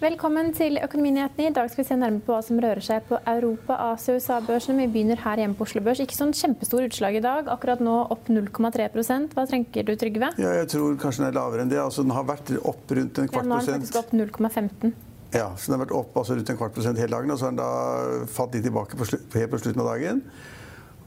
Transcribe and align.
Velkommen 0.00 0.54
til 0.56 0.78
Økonominyhetene. 0.80 1.50
I 1.50 1.52
dag 1.52 1.66
skal 1.68 1.82
vi 1.82 1.86
se 1.90 1.96
nærmere 2.00 2.22
på 2.24 2.32
hva 2.32 2.38
som 2.40 2.56
rører 2.62 2.80
seg 2.80 3.02
på 3.04 3.18
Europa-, 3.28 3.76
Asia- 3.92 4.14
og 4.14 4.22
USA-børsene. 4.22 4.86
Vi 4.86 4.92
begynner 4.94 5.20
her 5.20 5.42
hjemme 5.42 5.58
på 5.58 5.66
Oslo 5.66 5.82
Børs. 5.84 6.00
Ikke 6.00 6.16
sånn 6.16 6.32
kjempestore 6.32 6.88
utslag 6.88 7.18
i 7.18 7.22
dag. 7.24 7.50
Akkurat 7.52 7.82
nå 7.84 7.98
opp 8.14 8.30
0,3% 8.32 9.36
Hva 9.36 9.44
tenker 9.50 9.84
du, 9.84 9.92
Trygve? 10.00 10.32
Ja, 10.40 10.54
jeg 10.56 10.70
tror 10.72 10.96
kanskje 11.02 11.26
den 11.26 11.28
er 11.28 11.36
lavere 11.36 11.66
enn 11.66 11.72
det. 11.72 11.82
Altså, 11.84 12.06
den 12.06 12.16
har 12.16 12.24
vært 12.30 12.48
opp 12.56 12.96
rundt 12.96 13.20
en 13.20 13.28
Ja, 13.28 13.34
kvart 13.34 13.50
nå 13.50 13.58
er 13.58 13.68
den 13.68 13.84
faktisk 13.84 14.00
opp 14.00 14.14
0,15. 14.16 14.94
Ja, 15.36 15.50
så 15.52 15.68
den 15.68 15.76
har 15.76 15.84
vært 15.84 15.94
opp 16.00 16.16
altså, 16.16 16.38
rundt 16.38 16.54
en 16.54 16.60
kvart 16.62 16.78
prosent 16.80 17.04
hele 17.04 17.14
dagen, 17.18 17.34
og 17.34 17.38
så 17.42 17.50
har 17.50 17.54
den 17.54 17.60
da 17.60 18.24
falt 18.40 18.56
litt 18.56 18.64
tilbake 18.70 18.96
på 18.96 19.10
helt 19.12 19.52
på 19.52 19.60
slutten 19.60 19.84
av 19.84 19.92
dagen. 19.92 20.24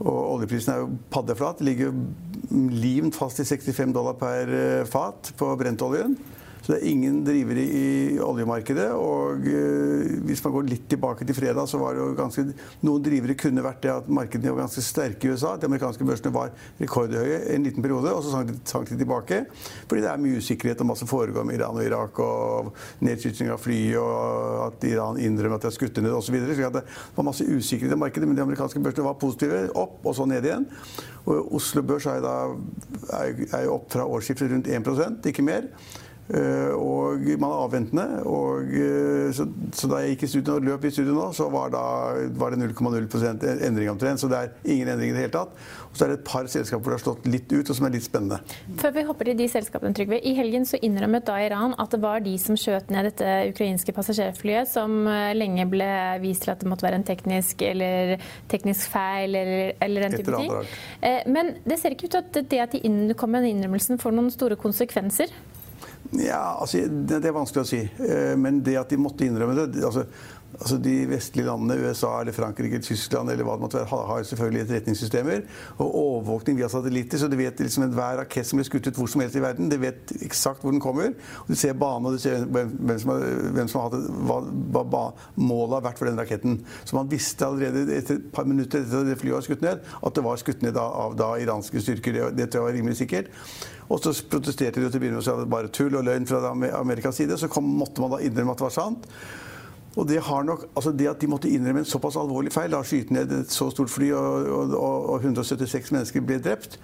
Og 0.02 0.20
oljeprisen 0.38 0.74
er 0.74 0.84
jo 0.84 0.94
paddeflat. 1.14 1.62
Ligger 1.64 1.94
limt 2.52 3.18
fast 3.18 3.42
i 3.42 3.46
65 3.48 3.94
dollar 3.96 4.18
per 4.20 4.54
eh, 4.54 4.86
fat 4.90 5.34
på 5.40 5.52
brentoljen. 5.60 6.18
Så 6.64 6.72
det 6.72 6.78
er 6.78 6.92
ingen 6.94 7.18
drivere 7.28 7.64
i 7.64 7.88
oljemarkedet. 8.24 8.88
Og 8.96 9.48
eh, 9.52 10.14
hvis 10.24 10.44
man 10.46 10.54
går 10.56 10.70
litt 10.70 10.86
tilbake 10.92 11.28
til 11.28 11.36
fredag, 11.36 11.68
så 11.68 11.80
var 11.82 11.96
det 11.96 12.04
jo 12.04 12.14
ganske 12.16 12.46
Noen 12.88 13.04
drivere 13.04 13.36
kunne 13.40 13.64
vært 13.64 13.82
det 13.84 13.92
at 13.92 14.08
markedene 14.08 14.54
var 14.54 14.64
ganske 14.64 14.84
sterke 14.86 15.28
i 15.28 15.34
USA. 15.34 15.54
At 15.58 15.64
De 15.64 15.68
amerikanske 15.68 16.08
børsene 16.08 16.32
var 16.36 16.54
rekordhøye 16.80 17.42
en 17.52 17.68
liten 17.68 17.84
periode, 17.84 18.14
og 18.16 18.24
så 18.24 18.32
sank 18.32 18.88
de, 18.88 18.98
tilbake. 19.00 19.42
Fordi 19.90 20.06
det 20.06 20.12
er 20.12 20.24
mye 20.24 20.40
usikkerhet 20.40 20.84
om 20.84 20.94
hva 20.94 20.98
som 21.00 21.10
foregår 21.12 21.48
med 21.50 21.60
Iran 21.60 21.80
og 21.80 21.84
Irak, 21.84 22.22
og 22.24 22.72
nedskyting 23.04 23.52
av 23.52 23.60
fly, 23.64 23.82
og 24.00 24.62
at 24.70 24.88
Iran 24.88 25.20
innrømmer 25.20 25.60
at 25.60 25.66
de 25.66 25.72
har 25.72 25.76
skutt 25.76 26.00
ned 26.00 26.16
osv. 26.16 26.32
Så, 26.32 26.36
videre. 26.38 26.56
så 26.56 26.72
det 26.78 26.86
var 27.18 27.28
masse 27.28 27.44
usikkerhet 27.44 27.98
i 27.98 28.00
markedet, 28.00 28.30
men 28.30 28.40
de 28.40 28.46
amerikanske 28.46 28.80
børsene 28.84 29.10
var 29.10 29.20
positive. 29.20 29.66
Opp 29.76 30.08
og 30.08 30.16
så 30.16 30.30
ned 30.30 30.48
igjen. 30.48 30.70
Og 31.28 31.54
Oslo 31.60 31.84
Børs 31.88 32.08
er 32.08 32.24
da 32.24 32.38
er, 33.20 33.36
er 33.52 33.70
opp 33.72 33.92
fra 33.92 34.08
årsskiftet 34.08 34.52
rundt 34.52 34.72
1% 34.72 35.32
ikke 35.32 35.46
mer. 35.46 35.68
Eh, 36.32 36.72
og 36.72 37.20
man 37.36 37.50
er 37.52 37.62
avventende. 37.66 38.06
Og, 38.30 38.70
eh, 38.72 39.30
så, 39.36 39.48
så, 39.76 39.90
da 39.92 40.00
jeg 40.02 40.16
gikk 40.16 40.28
i 40.28 40.32
studio 40.32 40.58
og 40.58 40.68
løp 40.68 40.86
i 40.88 40.92
studio 40.94 41.18
nå, 41.18 41.30
så 41.36 41.50
var, 41.52 41.74
da, 41.74 41.84
var 42.40 42.54
det 42.54 42.62
0,0% 42.64 43.44
endring 43.68 43.92
omtrent. 43.92 44.22
Så 44.24 44.30
det 44.32 44.40
er 44.40 44.54
ingen 44.64 44.94
endring 44.94 45.12
i 45.12 45.18
det 45.18 45.26
hele 45.26 45.36
tatt. 45.36 45.52
Og 45.90 46.00
så 46.00 46.06
er 46.06 46.14
det 46.14 46.22
et 46.22 46.26
par 46.28 46.48
selskaper 46.50 46.82
hvor 46.82 46.94
det 46.94 47.00
har 47.02 47.04
slått 47.04 47.28
litt 47.30 47.52
ut, 47.52 47.70
og 47.70 47.78
som 47.78 47.88
er 47.88 47.96
litt 47.98 48.08
spennende. 48.08 48.40
Før 48.82 48.96
vi 48.96 49.06
hopper 49.10 49.30
til 49.30 49.40
de 49.44 49.50
selskapene, 49.52 49.94
Trygve. 49.94 50.22
I 50.24 50.34
helgen 50.38 50.66
så 50.66 50.80
innrømmet 50.82 51.28
da 51.28 51.38
Iran 51.44 51.76
at 51.82 51.94
det 51.94 52.00
var 52.02 52.24
de 52.24 52.34
som 52.42 52.58
skjøt 52.58 52.90
ned 52.94 53.12
dette 53.12 53.34
ukrainske 53.52 53.94
passasjerflyet, 53.96 54.72
som 54.72 55.04
eh, 55.12 55.36
lenge 55.38 55.68
ble 55.70 55.92
vist 56.24 56.48
til 56.48 56.56
at 56.56 56.64
det 56.64 56.72
måtte 56.72 56.88
være 56.88 57.02
en 57.02 57.08
teknisk, 57.08 57.62
eller, 57.68 58.16
teknisk 58.50 58.90
feil 58.96 59.36
eller, 59.36 59.74
eller 59.84 60.08
den 60.08 60.18
type 60.18 60.40
ting. 60.40 60.72
Men 61.34 61.56
det 61.68 61.78
ser 61.80 61.94
ikke 61.94 62.08
ut 62.08 62.16
til 62.16 62.24
at 62.24 62.52
det 62.52 62.62
at 62.64 62.76
de 62.78 63.16
kom 63.18 63.34
med 63.34 63.44
den 63.44 63.58
innrømmelsen 63.58 64.00
får 64.02 64.16
noen 64.16 64.32
store 64.34 64.58
konsekvenser. 64.60 65.32
Ja, 66.20 66.58
altså, 66.62 66.84
det, 66.88 67.24
er 67.26 67.36
vanskelig 67.36 67.64
å 67.64 67.68
si. 67.68 67.82
Eh, 68.06 68.34
Men 68.38 68.62
det 68.66 68.78
at 68.80 68.94
de 68.94 69.00
måtte 69.02 69.26
innrømme 69.26 69.66
det 69.66 69.84
altså, 69.86 70.06
altså 70.60 70.78
De 70.84 70.94
vestlige 71.10 71.46
landene, 71.48 71.76
USA 71.82 72.22
eller 72.22 72.36
Frankrike 72.36 72.80
Tyskland 72.86 73.30
eller 73.34 73.44
hva 73.48 73.56
det 73.58 73.64
måtte 73.66 73.80
være, 73.82 73.90
har- 74.08 74.24
selvfølgelig 74.30 74.62
etterretningssystemer 74.68 75.42
og 75.80 75.96
overvåkning 76.00 76.58
via 76.60 76.70
satellitter. 76.70 77.18
Så 77.18 77.28
du 77.32 77.36
vet 77.40 77.60
liksom 77.60 77.84
enhver 77.88 78.20
rakett 78.22 78.46
som 78.48 78.60
blir 78.60 78.68
skutt 78.70 78.88
ut 78.88 78.96
hvor 79.00 79.10
som 79.10 79.22
helst 79.22 79.36
i 79.40 79.44
verden, 79.44 79.70
det 79.72 79.80
vet 79.82 80.14
eksakt 80.22 80.62
hvor 80.62 80.72
den 80.76 80.80
kommer. 80.84 81.14
Og 81.44 81.48
du 81.50 81.56
ser 81.56 81.74
banen, 81.74 82.06
og 82.06 82.14
du 82.14 82.20
ser 82.24 82.46
hvem, 82.46 83.00
som 83.02 83.10
har, 83.16 83.26
hvem 83.58 83.68
som 83.72 83.82
har 83.82 83.90
hatt 83.90 84.10
hva, 84.30 84.40
hva 84.78 84.84
ba- 84.94 85.14
målet 85.36 85.80
har 85.80 85.86
vært 85.90 85.98
for 86.04 86.06
den 86.12 86.20
raketten. 86.22 86.60
Så 86.86 86.96
man 87.00 87.10
visste 87.12 87.46
allerede 87.48 87.88
etter 87.98 88.16
et 88.22 88.32
par 88.34 88.46
minutter 88.50 88.84
etter 88.86 89.12
at 89.12 89.20
flyet 89.24 89.34
var 89.40 89.48
skutt 89.48 89.62
ned, 89.66 89.80
at 90.04 90.14
det 90.18 90.24
var 90.26 90.38
skutt 90.42 90.62
ned 90.66 90.78
av, 90.78 90.94
av 91.08 91.16
da 91.20 91.32
iranske 91.42 91.82
styrker. 91.82 92.14
Det, 92.14 92.30
det 92.38 92.50
tror 92.52 92.64
jeg 92.64 92.70
var 92.72 92.78
rimelig 92.80 92.98
sikkert. 93.02 93.32
Og 93.92 94.00
så 94.02 94.14
protesterte 94.32 94.80
de 94.80 94.88
til 94.90 94.98
å 94.98 95.02
begynne 95.04 95.20
med 95.20 95.26
at 95.28 95.34
det 95.34 95.44
var 95.44 95.52
bare 95.58 95.72
tull 95.76 95.96
og 96.00 96.06
løgn 96.08 96.26
fra 96.30 96.40
Amer- 96.54 96.74
Amerikas 96.78 97.18
side. 97.20 97.36
Så 97.38 97.50
kom, 97.52 97.66
måtte 97.78 98.02
man 98.02 98.14
da 98.16 98.22
innrømme 98.24 98.54
at 98.56 98.62
det 98.62 98.70
var 98.70 98.78
sant. 98.78 99.10
Og 99.96 100.08
det, 100.10 100.22
nok, 100.46 100.66
altså 100.76 100.92
det 100.92 101.08
at 101.08 101.22
de 101.22 101.28
måtte 101.30 101.50
innrømme 101.50 101.84
en 101.84 101.86
såpass 101.86 102.18
alvorlig 102.18 102.54
feil, 102.54 102.72
da 102.74 102.82
skyte 102.82 103.14
ned 103.14 103.32
et 103.32 103.52
så 103.54 103.70
stort 103.70 103.92
fly 103.94 104.10
og, 104.18 104.48
og, 104.74 105.10
og 105.14 105.16
176 105.20 105.92
mennesker 105.94 106.26
ble 106.26 106.40
drept, 106.42 106.80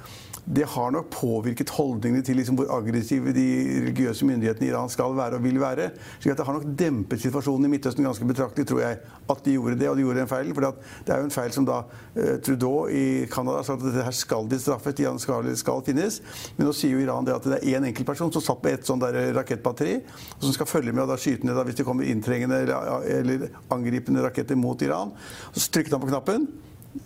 det 0.45 0.65
har 0.71 0.91
nok 0.91 1.09
påvirket 1.13 1.71
holdningene 1.75 2.23
til 2.25 2.39
liksom 2.39 2.57
hvor 2.59 2.69
aggressive 2.73 3.33
de 3.35 3.45
religiøse 3.85 4.27
myndighetene 4.27 4.67
i 4.67 4.71
Iran 4.71 4.91
skal 4.91 5.15
være 5.17 5.39
og 5.39 5.43
vil 5.43 5.59
være. 5.61 5.89
Så 6.19 6.33
Det 6.33 6.45
har 6.45 6.53
nok 6.53 6.67
dempet 6.79 7.21
situasjonen 7.21 7.65
i 7.65 7.71
Midtøsten 7.73 8.05
ganske 8.05 8.25
betraktelig, 8.25 8.67
tror 8.67 8.81
jeg, 8.81 8.99
at 9.29 9.45
de 9.45 9.55
gjorde 9.57 9.79
det. 9.79 9.89
Og 9.89 9.97
de 9.97 10.05
gjorde 10.05 10.19
den 10.19 10.31
feilen. 10.31 10.55
For 10.55 10.61
det 11.05 11.13
er 11.13 11.19
jo 11.19 11.27
en 11.29 11.35
feil 11.35 11.51
som 11.55 11.67
da 11.67 11.81
eh, 12.15 12.37
Trudeau 12.45 12.87
i 12.87 13.25
Canada 13.31 13.63
sa 13.63 13.75
at 13.75 13.83
dette 13.83 14.05
her 14.05 14.15
skal 14.15 14.49
de 14.49 14.59
straffes, 14.59 14.95
de 14.95 15.09
skal, 15.19 15.51
skal 15.59 15.83
finnes. 15.85 16.21
Men 16.57 16.69
nå 16.69 16.73
sier 16.77 16.95
jo 16.95 17.03
Iran 17.03 17.27
det 17.27 17.35
at 17.35 17.49
det 17.49 17.59
er 17.59 17.77
én 17.77 17.89
enkeltperson 17.89 18.33
som 18.33 18.45
satt 18.45 18.63
på 18.63 18.71
et 18.71 18.87
sånn 18.87 19.03
rakettbatteri, 19.35 19.99
og 20.37 20.47
som 20.47 20.55
skal 20.55 20.69
følge 20.69 20.93
med 20.93 21.05
og 21.05 21.13
da 21.13 21.19
skyte 21.19 21.47
ned 21.47 21.57
da, 21.57 21.65
hvis 21.67 21.79
det 21.79 21.87
kommer 21.87 22.07
inntrengende 22.07 22.63
eller, 22.63 23.05
eller 23.19 23.47
angripende 23.73 24.25
raketter 24.25 24.59
mot 24.59 24.81
Iran. 24.85 25.13
Så 25.53 25.69
trykket 25.73 25.95
han 25.97 26.03
på 26.03 26.11
knappen. 26.11 26.49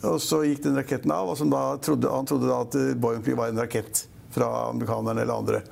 Og 0.08 0.20
så 0.24 0.44
gikk 0.48 0.64
den 0.64 0.78
raketten 0.80 1.12
av, 1.12 1.30
og 1.30 1.82
trodde, 1.84 2.12
han 2.12 2.28
trodde 2.30 2.50
da 2.50 2.62
at 2.64 2.78
Boeing-fly 3.04 3.36
var 3.38 3.52
en 3.52 3.60
rakett 3.64 4.06
fra 4.34 4.70
amerikanerne 4.70 5.22
eller 5.22 5.42
andre. 5.44 5.64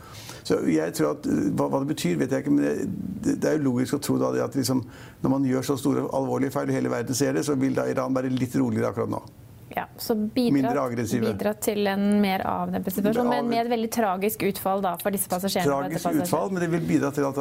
Så 0.44 0.58
jeg 0.70 0.94
tror 0.98 1.14
at, 1.16 1.28
hva, 1.28 1.68
hva, 1.70 1.82
det 1.82 1.92
betyr, 1.94 2.18
vet 2.20 2.34
jeg 2.34 2.44
ikke, 2.44 2.54
men 2.56 2.66
det, 2.66 3.36
det 3.42 3.50
er 3.50 3.58
jo 3.58 3.70
logisk 3.70 3.98
å 3.98 4.02
tro 4.04 4.18
da 4.22 4.32
at 4.44 4.58
liksom, 4.58 4.82
når 5.22 5.34
man 5.36 5.46
gjør 5.48 5.68
så 5.68 5.78
store 5.80 6.08
alvorlige 6.18 6.54
feil, 6.56 6.72
og 6.72 6.78
hele 6.78 6.92
verden 6.94 7.18
ser 7.18 7.38
det, 7.38 7.46
så 7.48 7.56
vil 7.60 7.78
da 7.78 7.88
Iran 7.90 8.16
være 8.16 8.34
litt 8.34 8.58
roligere 8.58 8.92
akkurat 8.92 9.14
nå. 9.14 9.22
Ja, 9.76 9.86
så 9.98 10.16
bidra, 10.16 10.72
bidra 10.92 11.54
til 11.64 11.88
en 11.88 12.02
mer 12.22 12.42
avdempet 12.48 12.98
situasjon, 12.98 13.30
men 13.32 13.48
med 13.48 13.62
et 13.66 13.70
veldig 13.72 13.90
tragisk 13.94 14.44
utfall 14.50 14.82
da, 14.84 14.96
for 15.00 15.16
disse 15.16 15.30
passasjerene. 15.32 15.70
Tragisk 15.70 16.04
passasjer- 16.06 16.26
utfall, 16.26 16.52
men 16.52 16.66
det 16.66 16.70
vil 16.74 16.84
bidra 16.90 17.12
til 17.16 17.28
at, 17.30 17.40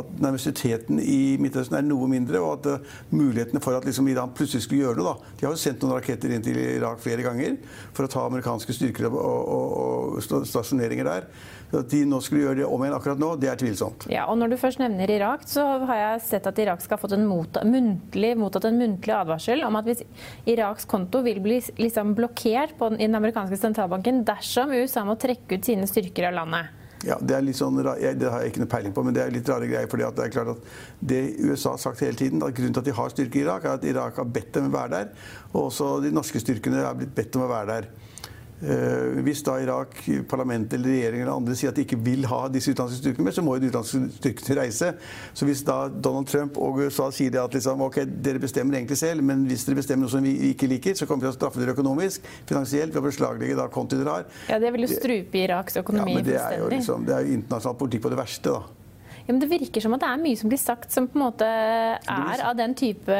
at 0.00 0.10
nervøsiteten 0.24 0.98
i 1.02 1.36
Midtøsten 1.40 1.78
er 1.78 1.86
noe 1.86 2.08
mindre, 2.10 2.40
og 2.42 2.58
at 2.58 2.80
uh, 2.80 2.98
mulighetene 3.14 3.62
for 3.62 3.78
at 3.78 3.86
liksom, 3.86 4.08
Iran 4.10 4.34
plutselig 4.34 4.64
skulle 4.66 4.82
gjøre 4.88 4.98
noe 4.98 5.12
da. 5.14 5.32
De 5.40 5.46
har 5.46 5.54
jo 5.54 5.62
sendt 5.62 5.84
noen 5.86 5.94
raketter 6.00 6.34
inn 6.34 6.42
til 6.44 6.58
Irak 6.58 6.98
flere 7.04 7.22
ganger 7.26 7.56
for 7.94 8.08
å 8.08 8.12
ta 8.16 8.26
amerikanske 8.26 8.74
styrker 8.76 9.06
og, 9.12 9.22
og, 9.22 9.78
og 10.16 10.20
sta- 10.26 10.42
stasjoneringer 10.48 11.06
der. 11.06 11.30
Så 11.70 11.84
At 11.84 11.90
de 11.92 12.00
nå 12.02 12.18
skulle 12.18 12.42
gjøre 12.48 12.56
det 12.58 12.64
om 12.66 12.82
igjen 12.82 12.94
akkurat 12.96 13.20
nå, 13.22 13.28
det 13.38 13.46
er 13.52 13.58
tvilsomt. 13.60 14.08
Ja, 14.10 14.24
og 14.26 14.40
Når 14.40 14.50
du 14.50 14.56
først 14.58 14.80
nevner 14.82 15.06
Irak, 15.14 15.44
så 15.46 15.62
har 15.86 16.00
jeg 16.00 16.22
sett 16.26 16.48
at 16.50 16.58
Irak 16.58 16.82
skal 16.82 16.98
ha 16.98 17.02
fått 17.04 17.14
en 17.14 17.28
mottatt, 17.30 17.62
muntlig, 17.70 18.32
mottatt 18.40 18.66
en 18.66 18.80
muntlig 18.80 19.14
advarsel 19.14 19.62
om 19.68 19.78
at 19.78 19.86
hvis 19.86 20.02
Iraks 20.50 20.88
konto 20.90 21.20
vil 21.22 21.38
bli 21.44 21.59
liksom 21.78 22.14
blokkert 22.18 22.76
på 22.78 22.90
den, 22.90 23.00
i 23.00 23.08
den 23.08 23.18
amerikanske 23.18 23.58
sentralbanken 23.60 24.24
dersom 24.28 24.72
USA 24.72 25.04
må 25.06 25.16
trekke 25.20 25.58
ut 25.58 25.66
sine 25.66 25.88
styrker 25.90 26.30
av 26.30 26.38
landet. 26.40 26.76
Ja, 27.06 27.16
Det 27.20 27.32
er 27.32 27.44
litt 27.44 27.56
sånn, 27.56 27.78
det 27.80 27.88
har 28.28 28.42
jeg 28.42 28.52
ikke 28.52 28.60
noe 28.60 28.68
peiling 28.68 28.92
på, 28.92 29.02
men 29.06 29.14
det 29.16 29.22
er 29.22 29.32
litt 29.32 29.48
rare 29.48 29.68
greier. 29.68 29.88
fordi 29.88 30.04
det 30.16 30.24
er 30.24 30.34
klart 30.34 30.50
at 30.52 30.58
det 31.00 31.20
USA 31.40 31.72
har 31.72 31.80
sagt 31.80 32.00
hele 32.04 32.16
tiden, 32.16 32.42
at 32.44 32.52
grunnen 32.52 32.74
til 32.76 32.82
at 32.82 32.90
de 32.90 32.96
har 32.98 33.08
styrker 33.08 33.40
i 33.40 33.44
Irak, 33.46 33.64
er 33.64 33.78
at 33.78 33.84
Irak 33.84 34.16
har 34.16 34.24
bedt 34.24 34.52
dem 34.52 34.72
være 34.72 34.90
der. 34.90 35.08
Og 35.54 35.70
også 35.70 36.02
de 36.04 36.12
norske 36.12 36.40
styrkene 36.40 36.84
er 36.84 36.98
blitt 36.98 37.14
bedt 37.16 37.36
om 37.36 37.46
å 37.46 37.48
være 37.48 37.66
der. 37.72 37.88
Eh, 38.60 39.20
hvis 39.24 39.40
da 39.46 39.54
Irak, 39.62 40.02
parlamentet 40.28 40.76
eller 40.76 40.92
regjeringen 40.92 41.24
eller 41.24 41.38
andre 41.38 41.54
sier 41.56 41.72
at 41.72 41.78
de 41.78 41.84
ikke 41.86 41.96
vil 42.04 42.26
ha 42.28 42.42
disse 42.52 42.74
utenlandske 42.74 43.00
styrkene 43.00 43.28
med, 43.28 43.36
så 43.36 43.44
må 43.44 43.54
jo 43.56 43.62
de 43.62 43.70
utenlandske 43.70 44.00
styrkene 44.18 44.56
reise. 44.58 44.90
Så 45.32 45.48
hvis 45.48 45.62
da 45.64 45.78
Donald 45.88 46.28
Trump 46.28 46.58
og 46.60 46.82
USA 46.84 47.08
sier 47.14 47.32
det 47.32 47.40
at 47.40 47.56
liksom, 47.56 47.80
ok, 47.86 48.02
dere 48.20 48.42
bestemmer 48.42 48.76
egentlig 48.76 49.00
selv, 49.00 49.24
men 49.24 49.46
hvis 49.48 49.64
dere 49.68 49.80
bestemmer 49.80 50.04
noe 50.04 50.12
som 50.12 50.26
vi 50.26 50.34
ikke 50.50 50.68
liker, 50.70 50.98
så 50.98 51.08
kommer 51.08 51.24
vi 51.24 51.30
til 51.30 51.36
å 51.36 51.38
straffe 51.38 51.62
dere 51.62 51.76
økonomisk, 51.76 52.28
finansielt, 52.50 52.92
ved 52.92 53.00
å 53.00 53.06
beslaglegge 53.08 53.56
da 53.56 53.70
konti 53.72 54.00
dere 54.00 54.18
har. 54.18 54.28
Ja, 54.52 54.60
Det 54.60 54.74
vil 54.76 54.84
jo 54.84 54.92
strupe 54.92 55.40
Iraks 55.40 55.80
økonomi 55.80 56.18
ja, 56.18 56.20
men 56.20 56.28
det 56.28 56.36
er 56.42 56.58
jo 56.60 56.68
liksom, 56.68 57.08
det 57.08 57.16
er 57.16 57.24
jo 57.24 57.40
internasjonal 57.40 57.80
politikk 57.80 58.04
på 58.08 58.12
det 58.12 58.20
verste, 58.20 58.58
da. 58.58 58.79
Ja, 59.26 59.32
men 59.32 59.40
Det 59.40 59.48
virker 59.50 59.84
som 59.84 59.94
at 59.96 60.02
det 60.04 60.10
er 60.10 60.20
mye 60.22 60.38
som 60.38 60.50
blir 60.50 60.60
sagt 60.60 60.92
som 60.92 61.08
på 61.10 61.18
en 61.18 61.24
måte 61.24 61.46
er 61.46 62.42
av 62.44 62.56
den 62.58 62.74
type 62.78 63.16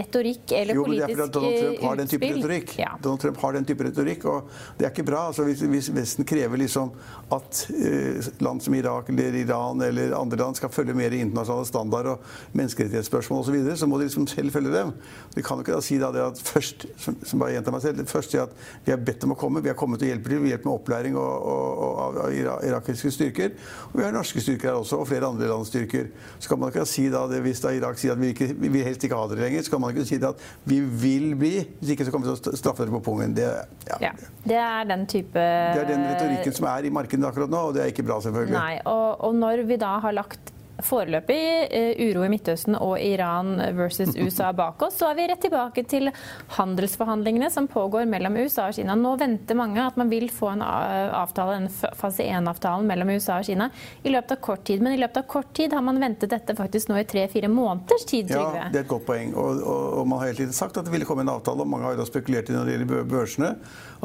retorikk 0.00 0.54
eller 0.56 0.78
Jo, 0.78 0.86
men 0.86 0.98
det 0.98 1.04
er 1.04 1.14
politisk 1.14 1.34
fordi 1.34 1.34
Donald 1.34 1.60
Trump 1.60 1.84
har 1.84 2.00
den 2.00 2.10
type 2.12 2.30
retorikk. 2.30 2.74
Ja. 2.80 2.90
Donald 3.02 3.24
Trump 3.24 3.42
har 3.44 3.58
den 3.58 3.68
type 3.68 3.86
retorikk, 3.88 4.26
og 4.30 4.50
det 4.78 4.88
er 4.88 4.94
ikke 4.94 5.06
bra. 5.10 5.26
Altså, 5.30 5.46
hvis, 5.48 5.64
hvis 5.70 5.90
Vesten 5.94 6.28
krever 6.28 6.60
liksom 6.60 6.92
at 7.34 7.64
eh, 7.74 8.30
land 8.44 8.62
som 8.64 8.74
Irak 8.74 9.08
eller 9.12 9.38
Iran 9.40 9.82
eller 9.84 10.14
andre 10.18 10.40
land 10.40 10.58
skal 10.58 10.72
følge 10.74 10.96
mer 10.96 11.14
internasjonale 11.16 11.68
standarder 11.68 12.16
og 12.16 12.56
menneskerettighetsspørsmål 12.56 13.40
osv., 13.40 13.50
så, 13.50 13.56
videre, 13.56 13.76
så 13.76 13.88
må 13.90 13.98
de 14.00 14.08
liksom 14.08 14.26
selv 14.30 14.54
følge 14.54 14.72
dem. 14.74 14.92
De 15.34 15.42
kan 15.44 15.58
jo 15.58 15.66
ikke 15.66 15.76
da 15.76 15.84
si 15.84 15.98
da 16.00 16.10
det 16.14 16.24
at 16.24 16.40
først 16.40 16.86
som, 17.00 17.16
som 17.22 17.42
bare 17.42 17.56
gjentar 17.56 17.74
meg 17.74 17.84
selv, 17.84 18.04
først 18.10 18.34
si 18.34 18.40
at 18.40 18.54
vi 18.86 18.94
har 18.94 19.02
bedt 19.02 19.24
dem 19.24 19.34
å 19.34 19.38
komme, 19.38 19.62
vi 19.64 19.70
har 19.72 19.78
kommet 19.78 20.02
og 20.02 20.10
hjelper 20.10 20.34
til, 20.34 20.42
vi 20.44 20.52
hjelper 20.52 20.70
med 20.70 20.76
opplæring 20.78 21.18
og, 21.20 21.48
og, 21.54 21.84
og, 21.84 22.20
av 22.24 22.34
irakiske 22.70 23.12
styrker. 23.14 23.54
Og 23.92 23.98
vi 24.00 24.06
har 24.06 24.14
norske 24.14 24.42
styrker 24.42 24.72
her 24.72 24.80
også, 24.80 25.00
og 25.00 25.08
flere 25.10 25.28
andre 25.28 25.33
lands 25.40 25.68
styrker. 25.72 26.08
Så 26.38 26.48
kan 26.48 26.60
man 26.60 26.70
ikke 26.72 26.86
si 26.88 27.08
da 27.12 27.24
det, 27.30 27.40
hvis 27.44 27.62
da 27.64 27.72
Irak 27.74 27.98
sier 28.00 28.14
at 28.14 28.20
vi, 28.20 28.32
ikke, 28.34 28.48
vi 28.54 28.84
helst 28.86 29.04
ikke 29.04 29.18
har 29.18 29.30
dere 29.32 29.46
lenger, 29.46 29.66
så 29.66 29.74
kan 29.74 29.82
man 29.84 29.94
ikke 29.94 30.06
si 30.08 30.20
at 30.22 30.46
vi 30.64 30.80
vil 30.80 31.34
bli. 31.40 31.52
Hvis 31.80 31.94
ikke 31.96 32.06
så 32.08 32.14
kommer 32.14 32.30
vi 32.30 32.36
til 32.38 32.54
å 32.54 32.60
straffe 32.62 32.84
dere 32.86 32.94
på 32.96 33.02
pungen. 33.10 33.34
Det, 33.36 33.50
ja. 33.90 34.00
Ja, 34.08 34.12
Det 34.44 34.58
er 34.60 34.90
den 34.90 35.06
type 35.10 35.34
det 35.34 35.82
er 35.82 35.88
den 35.88 36.04
retorikken 36.06 36.54
som 36.56 36.68
er 36.70 36.86
i 36.86 36.92
markedet 36.94 37.26
akkurat 37.28 37.50
nå, 37.50 37.62
og 37.70 37.76
det 37.76 37.84
er 37.84 37.92
ikke 37.92 38.06
bra, 38.06 38.20
selvfølgelig. 38.24 38.56
Nei, 38.56 38.80
og, 38.86 39.24
og 39.28 39.34
når 39.38 39.64
vi 39.68 39.80
da 39.80 39.96
har 40.04 40.14
lagt 40.16 40.52
foreløpig 40.82 41.38
eh, 41.70 41.92
uro 42.08 42.24
i 42.26 42.30
Midtøsten 42.32 42.74
og 42.78 42.96
Iran 42.98 43.56
versus 43.76 44.16
USA 44.24 44.50
bak 44.56 44.82
oss, 44.82 44.98
så 44.98 45.10
er 45.10 45.18
vi 45.18 45.26
rett 45.30 45.42
tilbake 45.44 45.84
til 45.88 46.10
handelsforhandlingene 46.56 47.50
som 47.52 47.68
pågår 47.70 48.08
mellom 48.10 48.38
USA 48.42 48.68
og 48.70 48.78
Kina. 48.78 48.96
Nå 48.98 49.14
venter 49.20 49.58
mange 49.58 49.82
at 49.84 49.98
man 50.00 50.10
vil 50.10 50.28
få 50.32 50.50
en 50.54 50.64
avtale, 50.64 51.60
en 51.60 51.70
fase 51.70 52.26
1-avtalen 52.26 52.88
mellom 52.88 53.14
USA 53.14 53.38
og 53.42 53.48
Kina 53.48 53.70
i 54.02 54.12
løpet 54.12 54.36
av 54.36 54.42
kort 54.48 54.64
tid. 54.66 54.82
Men 54.84 54.96
i 54.96 55.00
løpet 55.00 55.22
av 55.22 55.28
kort 55.30 55.52
tid 55.56 55.76
har 55.76 55.84
man 55.84 56.00
ventet 56.02 56.32
dette 56.32 56.56
faktisk 56.58 56.90
nå 56.90 56.98
i 57.00 57.06
tre-fire 57.08 57.50
måneders 57.52 58.06
tid, 58.10 58.32
Ja, 58.34 58.68
det 58.72 58.80
er 58.80 58.84
et 58.84 58.90
godt 58.90 59.06
poeng. 59.06 59.34
Og, 59.38 59.62
og, 59.62 59.82
og 60.00 60.08
man 60.10 60.22
har 60.22 60.32
hele 60.32 60.42
tiden 60.42 60.56
sagt 60.56 60.78
at 60.80 60.86
det 60.86 60.94
ville 60.94 61.06
komme 61.08 61.24
en 61.26 61.32
avtale, 61.34 61.62
og 61.62 61.70
mange 61.70 61.88
har 61.88 61.98
jo 61.98 62.08
spekulert 62.08 62.50
i 62.50 62.56
når 62.56 62.66
det 62.66 62.76
gjelder 62.76 63.08
børsene, 63.10 63.54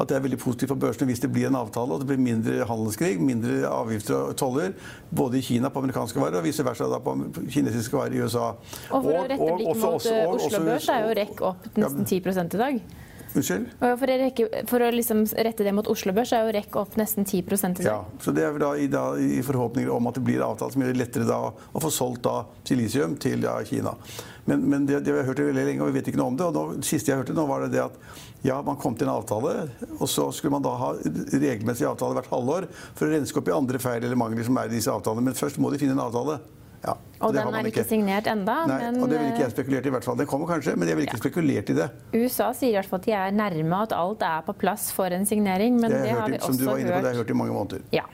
at 0.00 0.08
det 0.08 0.16
er 0.16 0.24
veldig 0.24 0.38
positivt 0.40 0.72
for 0.72 0.80
børsene 0.80 1.10
hvis 1.10 1.22
det 1.24 1.32
blir 1.32 1.48
en 1.50 1.58
avtale, 1.58 1.92
og 1.94 2.02
det 2.02 2.08
blir 2.12 2.22
mindre 2.22 2.64
handelskrig, 2.68 3.16
mindre 3.20 3.60
avgifter 3.68 4.16
og 4.16 4.36
toller, 4.40 4.74
både 5.10 5.40
i 5.40 5.44
Kina 5.44 5.70
på 5.72 5.82
amerikanske 5.82 6.22
varer 6.22 6.40
og 6.40 6.46
vice 6.60 6.68
versa 6.68 6.88
da 6.92 7.00
på 7.04 7.14
kinesiske 7.50 7.96
varer 7.96 8.16
i 8.16 8.24
USA. 8.24 8.48
Og 8.90 9.04
for 9.04 9.12
å 9.12 9.26
rette 9.26 9.38
blikket 9.38 9.84
mot 9.84 10.08
eh, 10.10 10.34
Oslo 10.34 10.64
Børs 10.66 10.88
er 10.92 11.06
jo 11.06 11.14
REC 11.20 11.44
opp 11.50 11.70
nesten 11.80 12.04
10 12.04 12.20
i 12.44 12.60
dag. 12.64 12.82
Unnskyld? 13.30 13.68
For 13.78 14.10
rekke, 14.10 14.46
for 14.66 14.82
å 14.82 14.88
liksom 14.90 15.22
rette 15.46 15.66
det 15.66 15.74
mot 15.76 15.86
Oslo 15.90 16.14
Børs 16.16 16.32
er 16.34 16.48
jo 16.48 16.54
REC 16.56 16.78
opp 16.80 16.96
nesten 16.98 17.26
10 17.26 17.38
i 17.38 17.42
dag. 17.52 17.84
Ja, 17.86 17.98
så 18.22 18.34
det 18.34 18.42
er 18.46 18.58
da 18.58 18.72
i, 18.74 18.88
da, 18.90 19.04
i 19.18 19.38
forhåpninger 19.46 19.92
om 19.94 20.10
at 20.10 20.18
det 20.18 20.24
blir 20.26 20.42
avtale 20.42 20.74
som 20.74 20.82
gjør 20.82 20.92
det 20.92 21.02
lettere 21.02 21.28
da 21.28 21.38
å 21.50 21.82
få 21.82 21.92
solgt 21.94 22.24
da 22.26 22.42
silisium 22.66 23.14
til 23.22 23.46
ja, 23.46 23.54
Kina. 23.66 23.94
Men, 24.50 24.64
men 24.66 24.88
det, 24.88 25.04
det 25.06 25.14
vi 25.14 25.20
har 25.20 25.28
hørt 25.28 25.44
veldig 25.44 25.66
lenge, 25.68 25.84
og 25.84 25.92
vi 25.92 26.00
vet 26.00 26.10
ikke 26.10 26.18
noe 26.18 26.32
om 26.32 26.40
det. 26.40 26.48
og 26.48 26.56
nå, 26.56 26.82
siste 26.86 27.12
jeg 27.12 27.22
hørte 27.22 27.36
nå 27.36 27.46
var 27.46 27.66
det 27.66 27.74
det 27.76 27.84
at 27.84 27.98
ja, 28.42 28.56
man 28.66 28.78
kom 28.80 28.96
til 28.96 29.06
en 29.06 29.18
avtale, 29.18 29.68
og 29.98 30.08
så 30.08 30.30
skulle 30.34 30.56
man 30.56 30.64
da 30.64 30.72
ha 30.80 30.94
regelmessig 30.96 31.86
avtale 31.86 32.16
hvert 32.16 32.32
halvår 32.32 32.66
for 32.72 33.06
å 33.06 33.12
renske 33.12 33.38
opp 33.38 33.50
i 33.50 33.54
andre 33.54 33.82
feil 33.82 34.00
eller 34.00 34.18
mangler 34.18 34.46
som 34.48 34.58
er 34.58 34.70
i 34.70 34.74
disse 34.74 34.90
avtalene. 34.90 35.28
Men 35.28 35.38
først 35.38 35.60
må 35.60 35.70
de 35.70 35.78
finne 35.82 35.94
en 35.94 36.06
avtale. 36.08 36.40
Ja, 36.80 36.94
Og 37.20 37.34
den 37.36 37.52
er 37.52 37.66
ikke 37.68 37.84
signert 37.84 38.28
enda, 38.30 38.54
Nei, 38.64 38.78
men 38.86 39.02
og 39.02 39.10
det 39.10 39.18
ville 39.18 39.34
ikke 39.34 39.42
eh, 39.42 39.48
jeg 39.50 39.52
spekulert 39.52 39.88
i, 39.88 39.90
hvert 39.92 40.06
fall. 40.08 40.16
Det 40.16 40.26
kommer 40.30 40.48
kanskje, 40.48 40.76
men 40.80 40.88
jeg 40.88 40.96
ville 40.96 41.10
ikke 41.10 41.20
spekulert 41.20 41.72
i 41.72 41.76
det. 41.76 41.88
USA 42.14 42.46
sier 42.56 42.72
i 42.72 42.78
hvert 42.78 42.88
fall 42.88 43.02
at 43.02 43.08
de 43.10 43.16
er 43.18 43.34
nærme 43.36 43.82
at 43.84 43.92
alt 43.92 44.24
er 44.24 44.46
på 44.46 44.54
plass 44.62 44.88
for 44.96 45.12
en 45.12 45.28
signering, 45.28 45.76
men 45.76 45.92
Det 45.92 46.00
det, 46.06 46.14
har 46.16 46.24
vi 46.30 46.38
også 46.38 46.46
hørt, 46.46 46.46
som 46.46 46.56
du 46.56 46.64
var 46.70 46.80
inne 46.80 46.94
på, 46.94 46.96
det 46.96 47.04
har 47.04 47.12
jeg 47.12 47.20
hørt. 47.20 47.26
hørt 47.26 47.36
i 47.36 47.38
mange 47.42 47.58
måneder. 47.58 47.84
Ja. 47.92 48.06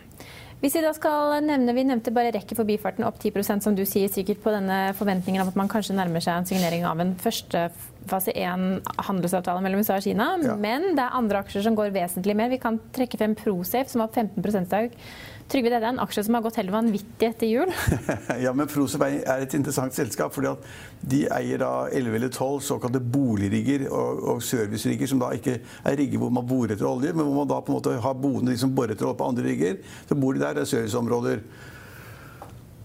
Hvis 0.56 0.74
vi 0.74 0.80
da 0.80 0.90
skal 0.96 1.44
nevne, 1.44 1.74
Vi 1.76 1.84
nevnte 1.84 2.10
bare 2.16 2.32
rekke 2.32 2.56
forbifarten 2.56 3.04
opp 3.04 3.20
10% 3.20 3.62
som 3.62 3.74
du 3.76 3.84
sier, 3.84 4.08
sikkert 4.08 4.40
på 4.42 4.50
denne 4.50 4.94
forventningen 4.96 5.42
om 5.44 5.52
at 5.52 5.58
man 5.60 5.68
kanskje 5.68 5.94
nærmer 5.94 6.24
seg 6.24 6.40
en 6.40 6.48
signering 6.48 6.86
av 6.88 6.98
en 7.04 7.12
første 7.20 7.68
fase 8.08 8.32
1 8.32 8.80
handelsavtale 9.06 9.62
mellom 9.62 9.84
USA 9.84 9.98
og 10.00 10.06
Kina. 10.06 10.30
Ja. 10.42 10.56
Men 10.56 10.96
det 10.96 11.04
er 11.04 11.14
andre 11.18 11.44
aksjer 11.44 11.62
som 11.66 11.76
går 11.76 11.92
vesentlig 11.94 12.34
mer. 12.38 12.48
Vi 12.48 12.58
kan 12.62 12.80
trekke 12.96 13.20
frem 13.20 13.36
Prosafe, 13.38 13.90
som 13.92 14.00
var 14.00 14.08
opp 14.08 14.16
15 14.16 14.64
i 14.64 14.70
dag. 14.72 14.96
Trygve, 15.46 15.70
dette 15.70 15.86
er 15.86 15.92
en 15.94 16.00
aksje 16.02 16.24
som 16.26 16.34
har 16.34 16.42
gått 16.42 16.56
helt 16.58 16.72
vanvittig 16.74 17.28
etter 17.28 17.46
jul. 17.46 17.70
Ja, 18.44 18.50
men 18.56 18.66
Prosep 18.70 19.04
er 19.06 19.44
et 19.44 19.54
interessant 19.54 19.94
selskap, 19.94 20.34
fordi 20.34 20.50
at 20.50 20.64
de 21.06 21.20
eier 21.36 21.60
da 21.62 21.70
11 21.86 22.16
eller 22.18 22.32
12 22.32 22.64
såkalte 22.66 23.00
boligrigger 23.00 23.86
og, 23.86 24.24
og 24.32 24.42
servicerigger, 24.42 25.10
som 25.10 25.22
da 25.22 25.30
ikke 25.36 25.60
er 25.60 25.96
rigger 26.00 26.22
hvor 26.22 26.34
man 26.34 26.48
borer 26.48 26.74
etter 26.74 26.88
olje, 26.88 27.14
men 27.14 27.22
hvor 27.28 27.38
man 27.38 27.52
da 27.52 27.60
på 27.62 27.70
en 27.70 27.78
måte 27.78 27.94
har 28.02 28.18
boende 28.18 28.50
de 28.50 28.58
som 28.58 28.74
borer 28.74 28.96
etter 28.96 29.06
olje 29.06 29.20
på 29.20 29.30
andre 29.30 29.46
rigger. 29.46 29.78
Så 30.08 30.18
bor 30.18 30.34
de 30.34 30.42
der, 30.42 30.58
det 30.58 30.66
er 30.66 30.72
serviceområder. 30.72 31.44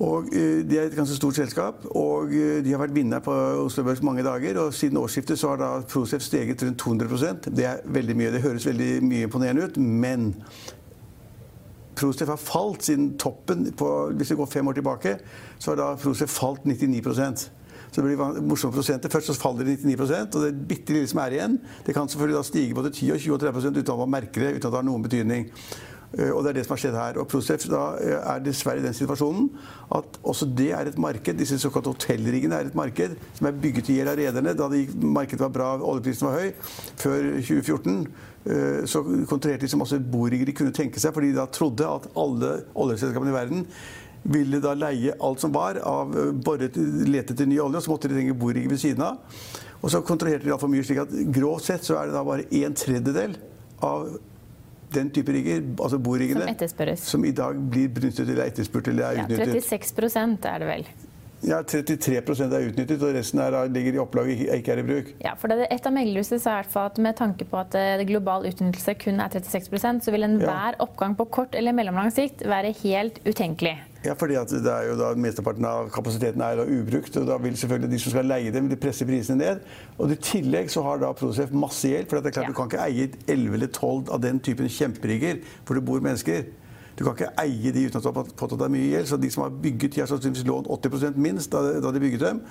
Og 0.01 0.29
eh, 0.33 0.61
De 0.65 0.77
er 0.77 0.89
et 0.89 0.97
ganske 0.97 1.17
stort 1.17 1.37
selskap, 1.37 1.85
og 1.97 2.33
eh, 2.33 2.59
de 2.65 2.73
har 2.73 2.81
vært 2.81 2.93
vinnere 2.95 3.21
på 3.25 3.33
Oslo 3.65 3.85
Børs 3.85 4.03
mange 4.05 4.25
dager. 4.25 4.59
og 4.61 4.73
Siden 4.73 5.01
årsskiftet 5.01 5.39
så 5.39 5.53
har 5.53 5.61
da 5.61 5.71
Prosef 5.89 6.21
steget 6.25 6.61
rundt 6.65 6.81
200% 6.81 7.49
Det 7.57 7.65
er 7.69 7.81
veldig 7.85 8.17
mye. 8.17 8.31
Det 8.33 8.45
høres 8.45 8.69
veldig 8.69 8.91
mye 9.05 9.29
imponerende 9.29 9.65
ut, 9.65 9.77
men 9.77 10.31
Prosef 11.97 12.29
har 12.31 12.39
falt 12.39 12.85
siden 12.87 13.15
toppen. 13.19 13.65
På, 13.77 14.11
hvis 14.15 14.31
vi 14.31 14.39
går 14.39 14.51
fem 14.51 14.67
år 14.67 14.77
tilbake, 14.79 15.17
så 15.59 15.71
har 15.71 15.81
da 15.81 15.89
Prostef 16.01 16.31
falt 16.39 16.67
99% 16.67 17.49
så 17.91 17.99
det 17.99 18.07
blir 18.07 18.41
morsomme 18.47 18.71
prosenter. 18.71 19.11
Først 19.11 19.27
så 19.27 19.35
faller 19.35 19.67
det 19.67 19.81
99% 19.83 20.37
og 20.37 20.45
det 20.45 20.51
bitte 20.67 20.95
lille 20.95 21.09
som 21.11 21.19
er 21.25 21.35
igjen, 21.35 21.57
det 21.83 21.95
kan 21.95 22.07
selvfølgelig 22.07 22.37
da 22.37 22.43
stige 22.47 22.75
både 22.77 22.91
10 22.93 23.09
og 23.11 23.19
20 23.19 23.33
og 23.35 23.41
30 23.41 23.71
uten 23.81 23.81
at 23.91 23.99
man 23.99 24.13
merker 24.15 24.45
det, 24.45 24.51
uten 24.55 24.61
at 24.61 24.69
det 24.69 24.79
har 24.79 24.87
noen 24.87 25.03
betydning. 25.03 25.49
Eh, 26.17 26.31
Og 26.31 26.43
det 26.43 26.51
er 26.51 26.57
det 26.59 26.65
som 26.65 26.75
har 26.75 26.81
skjedd 26.83 26.97
her. 26.99 27.19
Og 27.21 27.27
Prosef 27.31 27.67
da 27.71 27.83
eh, 28.01 28.17
er 28.19 28.43
dessverre 28.43 28.81
i 28.81 28.85
den 28.85 28.95
situasjonen 28.95 29.47
at 29.95 30.19
også 30.27 30.47
det 30.57 30.71
er 30.75 30.89
et 30.91 30.99
marked. 30.99 31.37
Disse 31.39 31.59
såkalte 31.61 31.93
hotellriggene 31.93 32.59
er 32.59 32.71
et 32.71 32.75
marked 32.75 33.15
som 33.37 33.47
er 33.47 33.55
bygget 33.63 33.91
i 33.91 33.99
hjel 33.99 34.11
av 34.11 34.19
rederne. 34.19 34.55
Da 34.57 34.67
de, 34.71 34.83
markedet 35.03 35.43
var 35.45 35.55
bra, 35.55 35.71
oljeprisen 35.79 36.27
var 36.27 36.39
høy, 36.41 36.51
før 36.99 37.31
2014, 37.39 37.97
eh, 38.45 38.83
så 38.91 39.03
kontrollerte 39.29 39.65
de 39.65 39.71
så 39.71 39.79
masse 39.79 39.99
borigger 40.11 40.49
de 40.49 40.55
kunne 40.57 40.75
tenke 40.75 40.99
seg, 40.99 41.15
fordi 41.15 41.31
de 41.31 41.39
da 41.39 41.47
trodde 41.47 41.87
at 41.87 42.07
alle 42.19 42.55
oljeselskapene 42.75 43.31
i 43.31 43.37
verden 43.39 43.67
ville 44.31 44.59
da 44.61 44.75
leie 44.77 45.15
alt 45.17 45.41
som 45.41 45.53
var 45.55 45.79
av 45.87 46.11
boret, 46.45 46.75
lete 47.09 47.33
etter 47.33 47.47
ny 47.49 47.55
olje, 47.57 47.79
og 47.79 47.85
så 47.87 47.89
måtte 47.89 48.11
de 48.11 48.19
trenge 48.19 48.35
borigger 48.37 48.69
ved 48.69 48.81
siden 48.83 49.01
av. 49.07 49.39
Og 49.81 49.89
så 49.89 50.03
kontrollerte 50.05 50.45
de 50.45 50.53
altfor 50.53 50.69
mye, 50.69 50.85
slik 50.85 50.99
at 51.01 51.15
grovt 51.33 51.65
sett 51.65 51.87
så 51.87 51.95
er 51.97 52.11
det 52.11 52.13
da 52.13 52.21
bare 52.27 52.45
en 52.59 52.75
tredjedel 52.77 53.33
av 53.81 54.11
den 54.93 55.09
type 55.15 55.33
rigger, 55.33 55.61
altså 55.79 55.97
boriggene, 56.01 56.45
Som 56.97 57.21
som 57.21 57.25
i 57.25 57.31
dag 57.31 57.55
blir 57.71 57.87
benyttet 57.89 58.27
eller 58.27 58.43
etterspurt 58.45 58.87
eller 58.91 59.03
er 59.11 59.21
Ja, 59.21 59.23
utnyttet. 59.23 59.63
36 59.63 60.45
er 60.51 60.59
det 60.59 60.67
vel. 60.67 60.85
Ja, 61.41 61.63
33% 61.65 62.53
er 62.53 62.67
utnyttet, 62.69 63.01
og 63.01 63.15
resten 63.15 63.39
er, 63.41 63.55
ligger 63.73 63.95
i 63.97 64.01
opplag 64.03 64.29
og 64.29 64.41
ikke 64.53 64.73
er 64.75 64.81
i 64.81 64.85
bruk. 64.85 65.07
Ja, 65.23 65.33
for 65.39 65.49
det, 65.49 65.65
Et 65.73 65.87
av 65.87 65.93
meglerhuset 65.95 66.41
sa 66.43 66.53
i 66.53 66.61
hvert 66.61 66.73
fall 66.73 66.89
at 66.91 66.99
med 67.01 67.17
tanke 67.17 67.47
på 67.49 67.57
at 67.57 67.77
eh, 67.77 68.03
global 68.05 68.45
utnyttelse 68.45 68.93
kun 69.01 69.21
er 69.23 69.33
36% 69.33 70.05
så 70.05 70.13
vil 70.13 70.27
enhver 70.27 70.77
oppgang 70.83 71.15
på 71.17 71.25
kort 71.33 71.57
eller 71.57 71.73
mellomlang 71.73 72.11
sikt 72.13 72.45
være 72.45 72.75
helt 72.83 73.17
utenkelig. 73.25 73.79
Ja, 74.05 74.13
fordi 74.17 74.37
det 74.49 74.69
er 74.69 74.87
jo 74.89 74.95
da 74.97 75.11
Mesteparten 75.13 75.65
av 75.65 75.89
kapasiteten 75.93 76.41
er 76.41 76.57
da 76.57 76.63
ubrukt. 76.65 77.17
og 77.17 77.27
Da 77.29 77.37
vil 77.37 77.57
selvfølgelig 77.57 77.91
de 77.91 77.99
som 78.01 78.13
skal 78.15 78.25
leie 78.25 78.53
dem, 78.53 78.69
de 78.69 78.77
presse 78.81 79.05
prisene 79.05 79.37
ned. 79.37 79.59
Og 79.97 80.13
I 80.13 80.17
tillegg 80.17 80.71
så 80.73 80.81
har 80.85 81.01
da 81.01 81.11
Prosef 81.13 81.51
masse 81.53 81.89
gjeld. 81.89 82.09
for 82.09 82.17
det 82.17 82.31
er 82.31 82.37
klart 82.37 82.49
Ja. 82.49 82.53
Du 82.53 82.57
kan 82.57 82.69
ikke 82.69 82.85
eie 82.85 83.09
11 83.27 83.53
eller 83.53 83.67
12 83.67 84.09
av 84.09 84.21
den 84.21 84.39
typen 84.39 84.69
kjemperigger 84.69 85.41
hvor 85.65 85.75
det 85.77 85.85
bor 85.85 85.99
mennesker. 86.01 86.45
Du 87.01 87.07
kan 87.07 87.15
ikke 87.17 87.31
eie 87.41 87.71
de 87.73 87.87
uten 87.89 87.97
at 87.97 88.05
du 88.05 88.09
har 88.13 88.27
påtatt 88.37 88.59
deg 88.61 88.71
mye 88.75 88.89
gjeld. 88.91 89.07
Så 89.09 89.17
de 89.17 89.29
som 89.33 89.41
har 89.47 89.53
bygget, 89.63 89.95
de 89.95 90.03
har 90.03 90.09
sannsynligvis 90.11 90.45
lånt 90.45 90.67
80% 90.69 91.17
minst 91.17 91.49
da, 91.53 91.61
da 91.81 91.91
de 91.95 92.01
bygget 92.03 92.21
dem. 92.27 92.41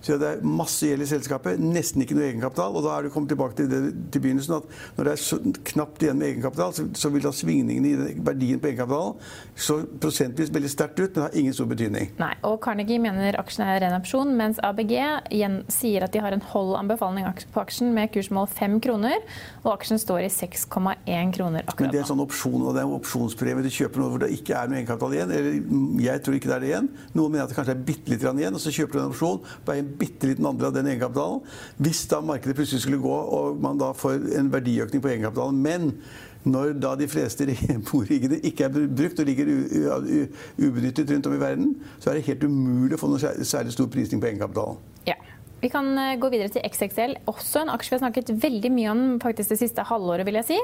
Så 0.00 0.16
det 0.16 0.30
er 0.30 0.44
masse 0.48 0.88
gjeld 0.88 1.04
i 1.04 1.08
selskapet, 1.10 1.60
nesten 1.60 2.00
ikke 2.06 2.16
noe 2.16 2.24
egenkapital. 2.30 2.72
Og 2.78 2.86
da 2.86 2.94
er 2.96 3.04
du 3.04 3.12
kommet 3.12 3.28
tilbake 3.34 3.58
til, 3.58 3.68
det, 3.68 3.92
til 4.14 4.24
begynnelsen 4.24 4.56
at 4.56 4.70
når 4.96 5.10
det 5.10 5.14
er 5.18 5.52
knapt 5.74 6.06
igjen 6.06 6.18
med 6.22 6.30
egenkapital, 6.30 6.72
så, 6.78 6.86
så 6.96 7.10
vil 7.12 7.26
da 7.28 7.34
svingningene 7.36 7.92
i 7.92 7.98
den- 8.00 8.24
verdien 8.24 8.60
på 8.62 8.70
egenkapitalen 8.70 9.18
så 9.58 9.76
prosentvis 10.00 10.50
veldig 10.54 10.70
sterkt 10.72 10.98
ut, 11.02 11.12
men 11.18 11.26
har 11.26 11.36
ingen 11.36 11.52
stor 11.56 11.68
betydning. 11.70 12.10
Nei, 12.20 12.32
og 12.48 12.56
Carnegie 12.64 12.98
mener 13.02 13.36
aksjen 13.40 13.66
er 13.66 13.82
ren 13.84 13.96
opsjon, 13.98 14.32
mens 14.38 14.58
ABG 14.64 14.94
sier 15.74 16.06
at 16.06 16.14
de 16.14 16.22
har 16.24 16.32
en 16.32 16.44
hold-anbefaling 16.54 17.28
på 17.52 17.60
aksjen 17.62 17.92
med 17.96 18.12
kursmål 18.14 18.48
5 18.56 18.78
kroner, 18.84 19.20
og 19.64 19.74
aksjen 19.76 20.00
står 20.00 20.24
i 20.26 20.32
6,1 20.32 21.32
kroner 21.36 21.60
Men 21.60 21.68
akkurat 21.74 21.92
det 21.92 22.00
er 22.00 22.04
nå. 22.04 22.06
en 22.06 22.10
sånn 22.14 22.24
opsjon, 22.24 22.62
og 22.62 22.74
det 22.76 22.82
er 22.82 22.88
en 22.88 22.96
opsjonspremie. 22.98 23.66
Du 23.66 23.72
kjøper 23.74 23.97
kjøper 23.98 24.04
noe 24.04 24.12
hvor 24.12 24.22
det 24.22 24.30
ikke 24.36 24.54
er 24.54 24.68
noe 24.68 24.78
egenkapital 24.78 25.16
igjen, 25.16 25.32
eller 25.34 26.04
jeg 26.04 26.22
tror 26.22 26.36
ikke 26.38 26.50
det 26.50 26.56
er 26.56 26.62
det 26.62 26.70
igjen. 26.70 26.88
Noen 27.16 27.32
mener 27.32 27.44
at 27.44 27.52
det 27.52 27.58
kanskje 27.58 27.74
er 27.74 27.84
bitte 27.88 28.12
litt 28.12 28.24
igjen, 28.28 28.54
og 28.54 28.62
så 28.62 28.74
kjøper 28.74 28.94
du 28.94 29.00
en 29.02 29.12
opsjon 29.12 29.42
på 29.66 29.74
en 29.74 29.90
bitte 29.98 30.30
liten 30.30 30.48
andel 30.48 30.70
av 30.70 30.76
den 30.76 30.90
egenkapitalen. 30.92 31.42
Hvis 31.82 32.04
da 32.10 32.22
markedet 32.24 32.56
plutselig 32.58 32.84
skulle 32.84 33.02
gå, 33.02 33.18
og 33.38 33.60
man 33.62 33.80
da 33.80 33.92
får 33.96 34.28
en 34.38 34.52
verdiøkning 34.52 35.04
på 35.04 35.12
egenkapitalen, 35.14 35.62
men 35.62 35.92
når 36.48 36.76
da 36.80 36.94
de 36.96 37.08
fleste 37.10 37.48
boriggene 37.90 38.38
ikke 38.46 38.68
er 38.68 38.76
brukt 38.86 39.18
og 39.20 39.26
ligger 39.28 39.50
ubenyttet 40.58 41.10
rundt 41.10 41.26
om 41.26 41.34
i 41.34 41.42
verden, 41.42 41.74
så 41.98 42.10
er 42.10 42.18
det 42.18 42.28
helt 42.30 42.46
umulig 42.46 42.96
å 42.96 43.02
få 43.02 43.10
noe 43.10 43.34
særlig 43.42 43.74
stor 43.74 43.90
prisning 43.92 44.22
på 44.22 44.30
egenkapitalen. 44.30 44.78
Vi 45.60 45.68
kan 45.72 45.90
eh, 45.98 46.14
gå 46.20 46.30
videre 46.30 46.52
til 46.54 46.62
XXL, 46.62 47.16
også 47.30 47.64
en 47.64 47.72
aksje 47.72 47.90
vi 47.90 47.96
har 47.96 48.02
snakket 48.04 48.30
veldig 48.44 48.70
mye 48.70 48.90
om 48.92 49.00
faktisk 49.22 49.54
det 49.54 49.58
siste 49.62 49.82
halvåret. 49.88 50.26
vil 50.26 50.38
jeg 50.38 50.46
si. 50.52 50.58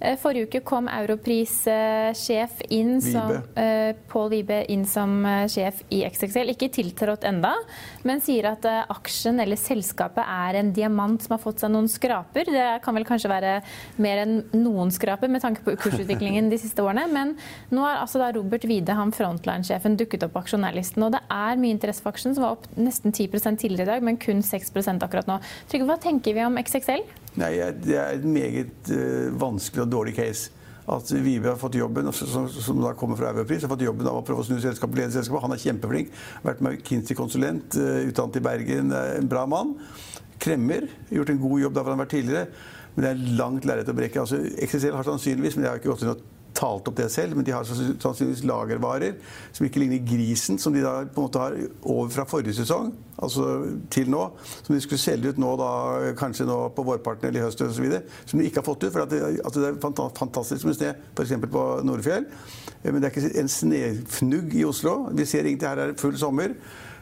Eh, 0.00 0.16
forrige 0.18 0.48
uke 0.48 0.62
kom 0.66 0.88
Europris-sjef 0.90 2.64
inn 2.74 2.98
som 3.04 3.30
uh, 3.30 3.92
Pål 4.10 4.30
Vibe 4.32 4.58
inn 4.72 4.82
som 4.88 5.22
sjef 5.50 5.84
i 5.94 6.02
XXL. 6.08 6.50
Ikke 6.54 6.70
tiltrådt 6.72 7.26
enda, 7.28 7.52
men 8.06 8.22
sier 8.24 8.48
at 8.50 8.66
aksjen 8.66 9.38
eller 9.42 9.58
selskapet 9.60 10.24
er 10.24 10.58
en 10.60 10.72
diamant 10.74 11.22
som 11.22 11.36
har 11.36 11.42
fått 11.42 11.62
seg 11.62 11.72
noen 11.72 11.88
skraper. 11.90 12.50
Det 12.50 12.66
kan 12.84 12.96
vel 12.96 13.06
kanskje 13.06 13.30
være 13.30 13.54
mer 14.02 14.24
enn 14.24 14.36
noen 14.56 14.90
skraper 14.94 15.30
med 15.30 15.44
tanke 15.44 15.62
på 15.66 15.76
kursutviklingen 15.78 16.50
de 16.50 16.58
siste 16.60 16.82
årene. 16.82 17.06
Men 17.12 17.36
nå 17.70 17.84
har 17.86 18.00
altså 18.02 18.22
da 18.22 18.32
Robert 18.34 18.66
Wide, 18.68 18.98
han 18.98 19.14
frontline-sjefen, 19.14 19.98
dukket 20.00 20.26
opp 20.26 20.34
på 20.34 20.44
aksjonærlisten. 20.44 21.06
Og 21.06 21.14
det 21.14 21.22
er 21.30 21.60
mye 21.60 21.76
interesse 21.76 22.02
for 22.02 22.14
aksjen, 22.14 22.34
som 22.36 22.46
var 22.46 22.58
opp 22.58 22.68
nesten 22.80 23.14
10% 23.14 23.62
tidligere 23.62 23.86
i 23.86 23.92
dag, 23.94 24.06
men 24.06 24.18
kun 24.20 24.39
6 24.46 24.72
akkurat 25.00 25.28
nå. 25.28 25.38
Trygve, 25.70 25.88
hva 25.90 25.98
tenker 26.00 26.36
vi 26.36 26.46
om 26.46 26.58
XXL? 26.60 27.04
Nei, 27.40 27.52
Det 27.84 27.96
er 27.96 28.16
et 28.16 28.24
meget 28.24 28.90
uh, 28.92 29.30
vanskelig 29.40 29.84
og 29.84 29.92
dårlig 29.92 30.16
case. 30.16 30.50
At 30.90 31.12
Vibe 31.12 31.52
har 31.52 31.60
fått 31.60 31.76
jobben 31.78 32.08
som, 32.12 32.48
som 32.50 32.80
da 32.82 32.94
kommer 32.98 33.16
fra 33.16 33.30
Europris, 33.30 33.62
har 33.62 33.70
fått 33.70 33.84
jobben 33.84 34.08
av 34.10 34.18
å 34.18 34.24
prøve 34.26 34.42
å 34.42 34.46
snu 34.48 34.58
selskapet, 34.62 34.98
lede 34.98 35.14
selskapet. 35.14 35.44
Han 35.44 35.54
er 35.54 35.62
kjempeflink. 35.62 36.10
Vært 36.42 36.64
McKinsey-konsulent, 36.64 37.78
uh, 37.78 38.02
utdannet 38.08 38.40
i 38.40 38.44
Bergen. 38.48 38.92
En 39.20 39.30
bra 39.30 39.46
mann. 39.50 39.76
Kremmer. 40.40 40.88
Gjort 41.12 41.32
en 41.34 41.42
god 41.42 41.64
jobb 41.66 41.76
der 41.76 41.86
han 41.86 41.98
har 41.98 42.04
vært 42.04 42.16
tidligere. 42.16 42.68
Men 42.96 43.04
det 43.04 43.10
er 43.12 43.38
langt 43.38 43.66
lerret 43.68 43.90
å 43.90 43.94
brekke. 43.96 44.24
Altså, 44.24 44.40
XXL 44.66 44.96
har 44.98 45.06
sannsynligvis, 45.06 45.56
men 45.56 45.66
det 45.66 45.70
har 45.70 45.80
ikke 45.82 45.92
gått 45.92 46.04
inn 46.04 46.14
og 46.14 46.24
talt 46.60 46.88
opp 46.88 46.96
det 46.98 47.08
selv, 47.12 47.36
men 47.36 47.46
de 47.46 47.54
har 47.54 47.66
sannsynligvis 47.66 48.44
lagervarer 48.48 49.16
som 49.56 49.66
ikke 49.66 49.82
ligner 49.82 50.02
grisen, 50.06 50.58
som 50.60 50.74
de 50.74 50.84
da 50.84 51.00
på 51.06 51.22
en 51.22 51.28
måte 51.28 51.42
har 51.42 51.56
over 51.80 52.10
fra 52.12 52.26
forrige 52.28 52.58
sesong, 52.60 52.92
altså 53.20 53.46
til 53.92 54.10
nå. 54.12 54.22
Som 54.66 54.76
de 54.76 54.82
skulle 54.84 55.02
selge 55.02 55.32
ut 55.32 55.40
nå 55.40 55.54
da, 55.60 55.70
kanskje 56.20 56.48
nå 56.48 56.58
på 56.76 56.84
vårparten 56.86 57.30
eller 57.30 57.42
i 57.42 57.46
høst 57.46 57.64
osv. 57.64 57.88
Som 58.26 58.40
de 58.40 58.48
ikke 58.48 58.60
har 58.60 58.68
fått 58.68 58.84
ut. 58.84 58.92
For 58.92 59.08
det, 59.08 59.22
altså 59.44 59.64
det, 59.64 59.72
er 59.72 60.12
fantastisk 60.18 60.68
med 60.68 60.78
sne, 60.78 60.94
f.eks. 61.14 61.34
på 61.50 61.64
Nordfjell. 61.86 62.28
Men 62.84 63.00
det 63.00 63.10
er 63.10 63.16
ikke 63.16 63.42
en 63.42 63.52
snøfnugg 63.52 64.54
i 64.56 64.64
Oslo. 64.68 64.94
Vi 65.16 65.28
ser 65.28 65.44
egentlig 65.44 65.68
her 65.68 65.82
er 65.82 65.92
det 65.92 66.00
full 66.00 66.16
sommer. 66.20 66.56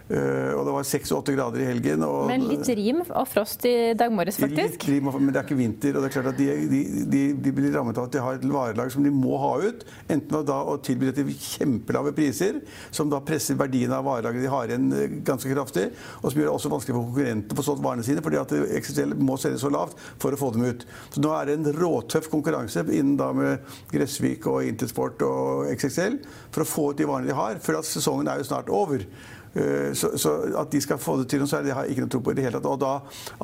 Uh, 0.08 0.56
og 0.56 0.62
det 0.64 0.72
var 0.72 0.86
6-8 0.88 1.34
grader 1.36 1.62
i 1.62 1.68
helgen. 1.68 2.04
Men 2.30 2.46
litt 2.48 2.68
rim 2.78 3.02
og 3.04 3.26
frost 3.28 3.64
i 3.68 3.92
dag 3.98 4.12
morges, 4.14 4.38
faktisk? 4.40 4.86
Litt 4.88 4.88
rim, 4.88 5.10
men 5.12 5.32
det 5.34 5.42
er 5.42 5.48
ikke 5.48 5.58
vinter. 5.58 5.96
Og 5.96 6.04
det 6.04 6.08
er 6.08 6.14
klart 6.16 6.30
at 6.32 6.40
de, 6.40 6.48
de, 6.70 6.82
de, 7.12 7.22
de 7.44 7.52
blir 7.54 7.74
rammet 7.76 7.98
av 8.00 8.08
at 8.08 8.16
de 8.16 8.22
har 8.24 8.38
et 8.38 8.46
varelag 8.48 8.92
som 8.94 9.04
de 9.04 9.12
må 9.12 9.36
ha 9.42 9.52
ut. 9.66 9.84
Enten 10.08 10.32
ved 10.38 10.52
å 10.54 10.78
tilby 10.84 11.10
det 11.10 11.18
til 11.18 11.32
kjempelave 11.34 12.14
priser, 12.16 12.62
som 12.94 13.12
da 13.12 13.20
presser 13.24 13.58
verdien 13.60 13.92
av 13.94 14.06
varelaget 14.08 14.44
de 14.44 14.52
har 14.52 14.72
igjen 14.72 14.88
eh, 14.96 15.18
ganske 15.26 15.52
kraftig, 15.52 15.88
og 16.22 16.30
som 16.30 16.40
gjør 16.40 16.48
det 16.48 16.54
også 16.56 16.72
vanskelig 16.72 16.96
for 16.96 17.10
konkurrentene 17.10 17.56
å 17.56 17.60
få 17.60 17.66
solgt 17.68 17.84
varene 17.84 18.06
sine, 18.06 18.24
fordi 18.24 18.40
at 18.40 18.54
XXL 18.80 19.16
må 19.20 19.38
selge 19.40 19.60
så 19.62 19.72
lavt 19.72 19.98
for 20.22 20.34
å 20.34 20.40
få 20.40 20.52
dem 20.56 20.66
ut. 20.68 20.86
Så 21.14 21.22
nå 21.24 21.32
er 21.36 21.48
det 21.48 21.58
en 21.58 21.72
råtøff 21.78 22.30
konkurranse 22.32 22.84
innen 22.88 23.16
da 23.20 23.30
med 23.36 23.74
Gressvik 23.92 24.46
og 24.50 24.64
Intersport 24.68 25.22
og 25.26 25.68
XXL 25.74 26.20
for 26.54 26.64
å 26.64 26.68
få 26.68 26.90
ut 26.92 27.00
de 27.00 27.08
varene 27.08 27.30
de 27.30 27.36
har, 27.36 27.60
før 27.62 27.82
at 27.82 27.88
sesongen 27.88 28.30
er 28.30 28.40
jo 28.40 28.48
snart 28.48 28.72
over. 28.72 29.04
Eh, 29.58 29.94
så, 29.94 30.10
så, 30.18 30.32
at 30.60 30.72
de 30.72 30.80
skal 30.80 30.98
få 30.98 31.16
det 31.20 31.28
til 31.32 31.42
noe 31.42 31.50
særlig, 31.50 31.74
har 31.74 31.86
jeg 31.86 31.96
ikke 31.96 32.06
noe 32.06 32.12
tro 32.12 32.20
på 32.22 32.34
i 32.34 32.38
det 32.38 32.46
hele 32.46 32.60
tatt. 32.60 32.70
Og 32.70 32.80
da 32.82 32.92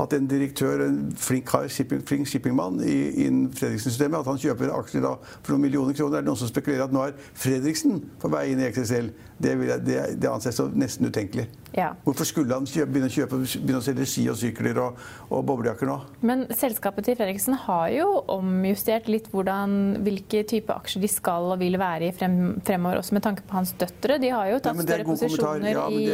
at 0.05 0.17
en 0.17 0.29
direktør, 0.31 0.87
en 0.87 1.01
flink, 1.19 1.51
shipping, 1.69 2.05
flink 2.07 2.31
shippingmann 2.31 2.81
innen 2.85 3.51
Fredriksen-systemet, 3.55 4.21
at 4.21 4.31
han 4.31 4.41
kjøper 4.41 4.75
aksjer 4.79 5.05
for 5.09 5.55
noen 5.55 5.67
millioner 5.67 5.97
kroner, 5.97 6.19
er 6.19 6.25
det 6.25 6.31
noen 6.31 6.41
som 6.41 6.51
spekulerer 6.51 6.87
at 6.87 6.95
nå 6.95 7.09
er 7.09 7.19
Fredriksen 7.35 8.01
på 8.21 8.31
vei 8.33 8.47
inn 8.53 8.63
i 8.63 8.71
XSL. 8.71 9.11
Det, 9.43 9.57
jeg, 9.69 9.85
det, 9.87 10.01
det 10.23 10.31
anses 10.31 10.61
som 10.61 10.75
nesten 10.79 11.11
utenkelig. 11.11 11.49
Ja. 11.75 11.91
Hvorfor 12.07 12.27
skulle 12.29 12.55
han 12.55 12.69
kjøpe, 12.71 12.93
begynne, 12.95 13.11
å 13.11 13.15
kjøpe, 13.15 13.41
begynne 13.43 13.81
å 13.81 13.85
selge 13.85 14.07
ski 14.07 14.29
og 14.31 14.39
sykler 14.39 14.79
og, 14.79 15.01
og 15.27 15.43
boblejakker 15.49 15.89
nå? 15.91 15.97
Men 16.27 16.47
selskapet 16.55 17.09
til 17.09 17.19
Fredriksen 17.19 17.59
har 17.65 17.89
jo 17.97 18.07
omjustert 18.31 19.11
litt 19.11 19.27
hvordan, 19.33 19.97
hvilke 20.07 20.45
type 20.51 20.71
aksjer 20.71 21.03
de 21.03 21.11
skal 21.11 21.51
og 21.51 21.59
vil 21.65 21.79
være 21.81 22.13
i 22.13 22.15
frem, 22.15 22.39
fremover, 22.67 23.03
også 23.03 23.19
med 23.19 23.27
tanke 23.27 23.47
på 23.49 23.59
hans 23.59 23.75
døtre. 23.81 24.21
De 24.23 24.31
har 24.31 24.53
jo 24.53 24.61
tatt 24.63 24.79
ja, 24.79 24.87
større 24.87 25.09
posisjoner 25.09 25.75
ja, 25.75 25.89
i, 25.91 26.05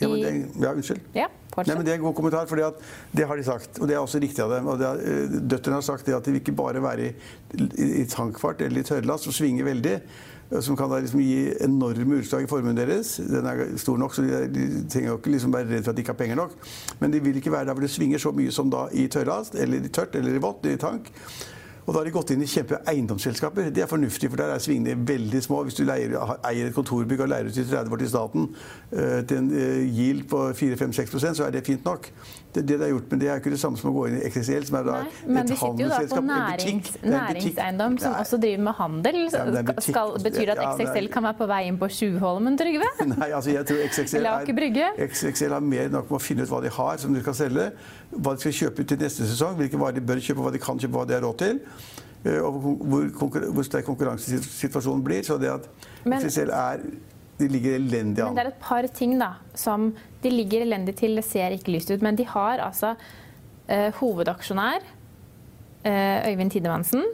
ja, 0.00 0.08
det, 0.12 0.32
ja, 0.60 0.72
unnskyld. 0.72 1.02
Ja, 1.16 1.26
Nei, 1.56 1.72
men 1.72 1.86
Det 1.86 1.94
er 1.94 1.96
en 1.96 2.04
god 2.04 2.16
kommentar, 2.18 2.44
for 2.50 2.60
det 3.16 3.26
har 3.26 3.36
de 3.38 3.44
sagt. 3.44 3.78
Og 3.80 3.88
det 3.88 3.96
er 3.96 4.02
også 4.02 4.20
riktig 4.20 4.42
av 4.44 4.50
dem. 4.52 4.66
Og 4.68 4.82
er, 4.84 5.00
eh, 5.00 5.72
har 5.72 5.84
sagt 5.84 6.04
det 6.04 6.12
at 6.12 6.24
de 6.24 6.34
vil 6.34 6.42
ikke 6.42 6.52
bare 6.52 6.82
være 6.84 7.06
i, 7.06 7.12
i, 7.56 7.86
i 8.02 8.04
tankfart 8.04 8.60
eller 8.60 8.82
i 8.82 8.84
tørrlast, 8.84 9.30
og 9.30 9.32
svinge 9.32 9.64
veldig 9.64 10.00
som 10.60 10.76
kan 10.76 10.90
liksom 11.02 11.20
gi 11.20 11.54
enorme 11.64 12.20
utslag 12.20 12.44
i 12.44 12.46
formuen 12.50 12.76
deres. 12.78 13.16
Den 13.16 13.48
er 13.50 13.64
stor 13.80 13.98
nok, 13.98 14.14
så 14.14 14.22
de, 14.22 14.44
de 14.52 14.66
trenger 14.90 15.10
jo 15.10 15.18
ikke 15.18 15.32
liksom 15.34 15.54
være 15.54 15.70
redd 15.72 15.84
for 15.84 15.90
at 15.90 15.98
de 15.98 16.04
ikke 16.04 16.14
har 16.14 16.20
penger 16.20 16.38
nok. 16.38 16.54
Men 17.00 17.14
de 17.14 17.20
vil 17.24 17.40
ikke 17.40 17.52
være 17.52 17.66
der 17.66 17.74
hvor 17.74 17.82
det 17.82 17.90
svinger 17.90 18.22
så 18.22 18.30
mye 18.36 18.54
som 18.54 18.70
da 18.70 18.86
i 18.92 19.08
tørrlast, 19.10 19.58
eller 19.58 19.82
i 19.82 19.90
tørt, 19.90 20.14
eller 20.14 20.36
i 20.36 20.42
vått, 20.42 20.68
i 20.70 20.78
tank. 20.80 21.10
Og 21.86 21.94
da 21.94 22.00
har 22.00 22.08
de 22.08 22.14
gått 22.14 22.32
inn 22.34 22.42
i 22.42 22.48
kjempe 22.50 22.80
eiendomsselskaper. 22.90 23.68
Det 23.70 23.84
er 23.84 23.90
fornuftig, 23.90 24.30
for 24.32 24.40
der 24.40 24.56
er 24.56 24.62
svingene 24.62 24.96
veldig 25.06 25.42
små. 25.44 25.60
Hvis 25.66 25.78
du 25.78 25.84
leier, 25.86 26.16
eier 26.48 26.66
et 26.66 26.74
kontorbygg 26.74 27.22
og 27.22 27.30
leier 27.30 27.46
ut 27.46 27.54
til 27.54 27.68
30 27.70 27.94
år 27.94 28.02
til 28.02 28.10
staten 28.10 28.48
uh, 28.50 29.20
til 29.22 29.36
en 29.38 29.52
uh, 29.54 29.84
yield 29.86 30.26
på 30.30 30.48
4-5-6% 30.58 31.38
så 31.38 31.46
er 31.46 31.54
det 31.54 31.66
fint 31.66 31.86
nok. 31.86 32.10
Det, 32.56 32.62
det, 32.64 32.76
de 32.80 32.84
har 32.86 32.90
gjort, 32.94 33.10
men 33.12 33.20
det 33.20 33.28
er 33.28 33.40
ikke 33.42 33.50
det 33.52 33.58
samme 33.60 33.76
som 33.76 33.90
å 33.90 33.92
gå 33.92 34.06
inn 34.08 34.14
i 34.16 34.20
XXL, 34.30 34.64
som 34.70 34.78
er 34.78 34.86
da 34.86 34.94
Nei, 35.02 35.10
men 35.36 35.48
de 35.50 35.56
sitter 35.60 35.82
jo 35.82 35.88
da 35.90 35.98
på 36.08 36.20
nærings, 36.24 36.92
næringseiendom, 37.04 37.98
som 38.00 38.14
også 38.16 38.38
driver 38.40 38.62
med 38.64 38.78
handel. 38.78 39.18
Ja, 39.26 39.74
Skal, 39.84 40.14
betyr 40.24 40.52
det 40.52 40.54
at 40.56 40.80
XXL 40.80 41.10
kan 41.12 41.26
være 41.28 41.38
på 41.42 41.50
vei 41.50 41.60
inn 41.68 41.80
på 41.80 41.90
Tjuvholmen, 41.98 42.56
Trygve? 42.56 42.88
Nei, 43.12 43.28
altså 43.28 43.52
jeg 43.52 43.68
tror 43.68 43.82
XXL, 43.90 44.28
er, 44.32 45.04
XXL 45.10 45.56
har 45.58 45.68
mer 45.74 45.92
nok 45.92 46.08
med 46.08 46.16
å 46.16 46.22
finne 46.22 46.46
ut 46.46 46.54
hva 46.54 46.62
de 46.64 46.72
har 46.78 47.02
som 47.02 47.12
de 47.12 47.24
skal 47.26 47.36
selge, 47.42 47.68
hva 48.16 48.32
de 48.32 48.46
skal 48.46 48.56
kjøpe 48.62 48.88
til 48.88 49.04
neste 49.04 49.28
sesong, 49.28 49.58
hvilke 49.60 49.80
varer 49.82 50.00
de 50.00 50.06
bør 50.08 50.22
kjøpe, 50.24 50.46
hva 50.46 50.54
de 50.54 50.62
kan 50.62 50.80
kjøpe, 50.80 50.96
hva 50.96 51.04
de 51.10 51.18
har 51.18 51.26
råd 51.26 51.42
til. 51.44 51.60
Eh, 52.24 52.40
og 52.40 52.62
hvor, 52.62 53.36
hvor 53.52 53.68
sterk 53.68 53.84
konkurransesituasjonen 53.90 55.04
blir. 55.04 55.22
Så 55.26 55.36
det 55.42 55.52
at 55.52 55.68
men, 56.04 56.18
XXL 56.22 56.56
er 56.56 56.88
de 57.38 57.48
ligger 57.52 57.76
elendig 57.76 58.22
an. 58.24 58.32
Men 58.32 58.38
det 58.38 58.44
er 58.46 58.52
et 58.54 58.62
par 58.62 58.88
ting 58.96 59.16
da, 59.20 59.34
som 59.54 59.90
de 60.22 60.32
ligger 60.32 60.64
elendig 60.64 60.96
til. 61.00 61.16
Det 61.18 61.24
ser 61.26 61.56
ikke 61.56 61.74
lyst 61.74 61.92
ut. 61.92 62.04
Men 62.04 62.16
de 62.18 62.26
har 62.30 62.62
altså 62.64 62.94
eh, 63.68 63.90
hovedaksjonær 64.00 64.84
eh, 65.84 66.30
Øyvind 66.30 66.54
Tidemannsen 66.54 67.04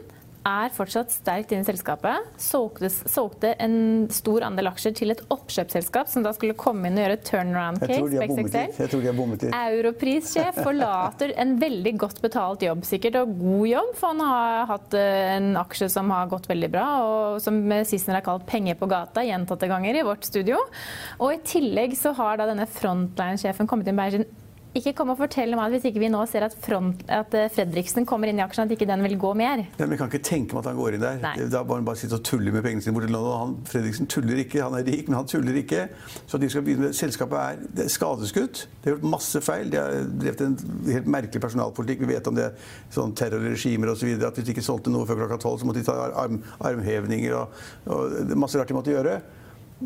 er 0.47 0.71
fortsatt 0.75 1.11
sterkt 1.13 1.53
inne 1.53 1.63
i 1.63 1.67
selskapet. 1.67 2.27
Solgte, 2.41 2.89
solgte, 2.91 3.53
en 3.63 4.07
stor 4.13 4.45
andel 4.47 4.69
aksjer 4.73 4.95
til 4.97 5.13
et 5.13 5.23
oppkjøpsselskap 5.33 6.11
som 6.11 6.25
da 6.25 6.33
skulle 6.35 6.55
komme 6.59 6.89
inn 6.89 6.99
og 6.99 7.05
gjøre 7.05 7.19
turnaround-case 7.29 7.93
Jeg 7.93 8.91
tror 8.91 9.03
de 9.03 9.09
har 9.09 9.17
bommet 9.17 9.45
litt. 9.45 9.55
Europris-sjef 9.55 10.59
forlater 10.65 11.33
en 11.39 11.55
veldig 11.61 11.95
godt 12.03 12.21
betalt 12.23 12.65
jobb, 12.67 12.83
sikkert, 12.87 13.21
og 13.23 13.33
god 13.39 13.67
jobb, 13.71 13.95
for 13.99 14.13
han 14.13 14.23
har 14.27 14.69
hatt 14.73 14.99
eh, 14.99 15.33
en 15.37 15.49
aksje 15.63 15.89
som 15.95 16.11
har 16.13 16.29
gått 16.31 16.49
veldig 16.51 16.71
bra, 16.75 16.87
og 17.07 17.41
som 17.43 17.59
Sissener 17.87 18.19
har 18.19 18.27
kalt 18.27 18.47
'penger 18.49 18.77
på 18.79 18.89
gata' 18.91 19.25
gjentatte 19.27 19.69
ganger 19.71 19.99
i 19.99 20.05
vårt 20.05 20.27
studio. 20.27 20.59
Og 21.19 21.33
i 21.33 21.41
tillegg 21.47 21.95
så 21.97 22.13
har 22.17 22.39
da 22.39 22.49
denne 22.49 22.67
frontline-sjefen 22.69 23.69
kommet 23.69 23.87
inn 23.87 23.99
med 23.99 24.17
sin 24.17 24.31
ikke 24.73 24.93
kom 24.97 25.11
og 25.13 25.19
fortell 25.19 25.53
meg 25.53 25.67
at 25.67 25.73
hvis 25.75 25.83
ikke 25.89 26.01
vi 26.01 26.09
nå 26.09 26.23
ser 26.29 26.47
at, 26.47 26.55
front, 26.65 27.03
at 27.11 27.35
eh, 27.37 27.49
Fredriksen 27.53 28.07
kommer 28.09 28.29
inn 28.29 28.39
i 28.39 28.43
aksjen, 28.45 28.65
at 28.65 28.73
ikke 28.73 28.87
den 28.89 29.03
vil 29.05 29.15
gå 29.21 29.33
mer. 29.37 29.61
Ja, 29.77 29.83
men 29.85 29.93
Vi 29.93 29.99
kan 29.99 30.09
ikke 30.09 30.23
tenke 30.25 30.55
meg 30.55 30.63
at 30.63 30.71
han 30.71 30.79
går 30.79 30.97
inn 30.97 31.03
der. 31.03 31.19
Nei. 31.21 31.33
Da 31.53 31.61
må 31.67 31.77
han 31.77 31.85
bare 31.85 32.01
sitte 32.01 32.17
og 32.17 32.25
tulle 32.25 32.53
med 32.55 32.65
pengene 32.65 32.81
sine. 32.81 32.95
borti 32.97 33.13
Han, 33.13 33.53
Fredriksen 33.69 34.09
tuller 34.09 34.41
ikke. 34.41 34.63
Han 34.65 34.77
er 34.79 34.87
rik, 34.87 35.09
men 35.09 35.19
han 35.19 35.29
tuller 35.29 35.59
ikke. 35.61 35.85
Så 36.25 36.39
de 36.41 36.49
skal 36.49 36.65
begynne 36.65 36.87
med, 36.87 36.97
Selskapet 36.97 37.37
er, 37.37 37.61
det 37.77 37.85
er 37.85 37.93
skadeskutt. 37.93 38.63
De 38.81 38.89
har 38.89 38.97
gjort 38.97 39.11
masse 39.13 39.43
feil. 39.45 39.69
De 39.69 39.81
har 39.81 40.09
drevet 40.09 40.41
en 40.47 40.57
helt 40.89 41.11
merkelig 41.19 41.43
personalpolitikk. 41.45 42.01
Vi 42.07 42.11
vet 42.15 42.31
om 42.31 42.39
det 42.41 42.49
sånn 42.93 43.13
terrorregimer 43.19 43.93
osv. 43.93 44.09
Så 44.09 44.31
at 44.31 44.41
hvis 44.41 44.49
de 44.49 44.57
ikke 44.57 44.65
solgte 44.65 44.93
noe 44.93 45.05
før 45.09 45.21
klokka 45.21 45.41
tolv, 45.45 45.61
så 45.61 45.69
måtte 45.69 45.83
de 45.83 45.89
ta 45.91 45.99
arm, 46.17 46.41
armhevninger 46.65 47.37
og, 47.37 47.63
og 47.93 48.35
masse 48.41 48.57
rart 48.57 48.73
de 48.73 48.79
måtte 48.79 48.95
gjøre. 48.95 49.19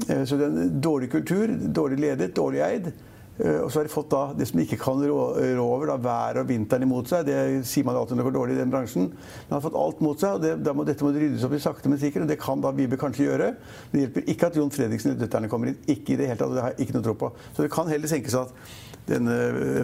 Eh, 0.07 0.23
så 0.23 0.39
det 0.39 0.47
er 0.47 0.63
en 0.63 0.81
dårlig 0.81 1.11
kultur, 1.11 1.51
dårlig 1.75 1.99
ledet, 2.05 2.31
dårlig 2.37 2.63
eid. 2.63 2.91
Eh, 3.37 3.59
og 3.61 3.69
så 3.69 3.79
har 3.79 3.87
de 3.87 3.93
fått 3.93 4.09
da 4.13 4.21
det 4.37 4.47
som 4.49 4.59
de 4.59 4.65
ikke 4.65 4.79
kan 4.81 5.01
rå, 5.03 5.17
rå 5.37 5.65
over, 5.65 5.91
da, 5.91 5.97
været 6.01 6.41
og 6.41 6.49
vinteren 6.49 6.87
imot 6.87 7.11
seg. 7.11 7.27
Det 7.27 7.37
sier 7.69 7.85
man 7.87 7.99
alltid 7.99 8.17
når 8.17 8.23
det 8.23 8.29
går 8.29 8.37
dårlig 8.39 8.57
i 8.57 8.59
den 8.61 8.73
bransjen. 8.73 9.11
Men 9.11 9.57
har 9.57 9.63
fått 9.65 9.77
alt 9.83 10.01
mot 10.05 10.23
seg, 10.23 10.39
og 10.39 10.65
det, 10.65 10.73
må, 10.73 10.87
dette 10.87 11.05
må 11.05 11.13
det 11.13 11.23
ryddes 11.25 11.45
opp 11.47 11.55
i 11.57 11.61
sakte, 11.63 11.91
men 11.91 12.01
sikkert. 12.01 12.25
Og 12.25 12.33
det 12.33 12.39
kan 12.41 12.63
da 12.63 12.73
Vibe 12.77 12.99
kanskje 13.01 13.29
gjøre. 13.29 13.53
Det 13.93 14.03
hjelper 14.05 14.33
ikke 14.33 14.51
at 14.51 14.59
Jon 14.59 14.73
Fredriksen 14.73 15.13
og 15.13 15.21
døtrene 15.21 15.51
kommer 15.51 15.71
inn. 15.71 15.79
Ikke 15.85 16.15
i 16.15 16.19
det 16.19 16.31
hele 16.31 16.41
tatt. 16.41 16.57
Det 16.57 16.65
har 16.65 16.75
jeg 16.75 16.87
ikke 16.87 16.97
noe 16.97 17.07
tro 17.09 17.17
på. 17.25 17.31
Så 17.53 17.65
det 17.65 17.73
kan 17.73 17.91
heller 17.91 18.11
senkes 18.11 18.37
at 18.37 18.53
denne 19.07 19.35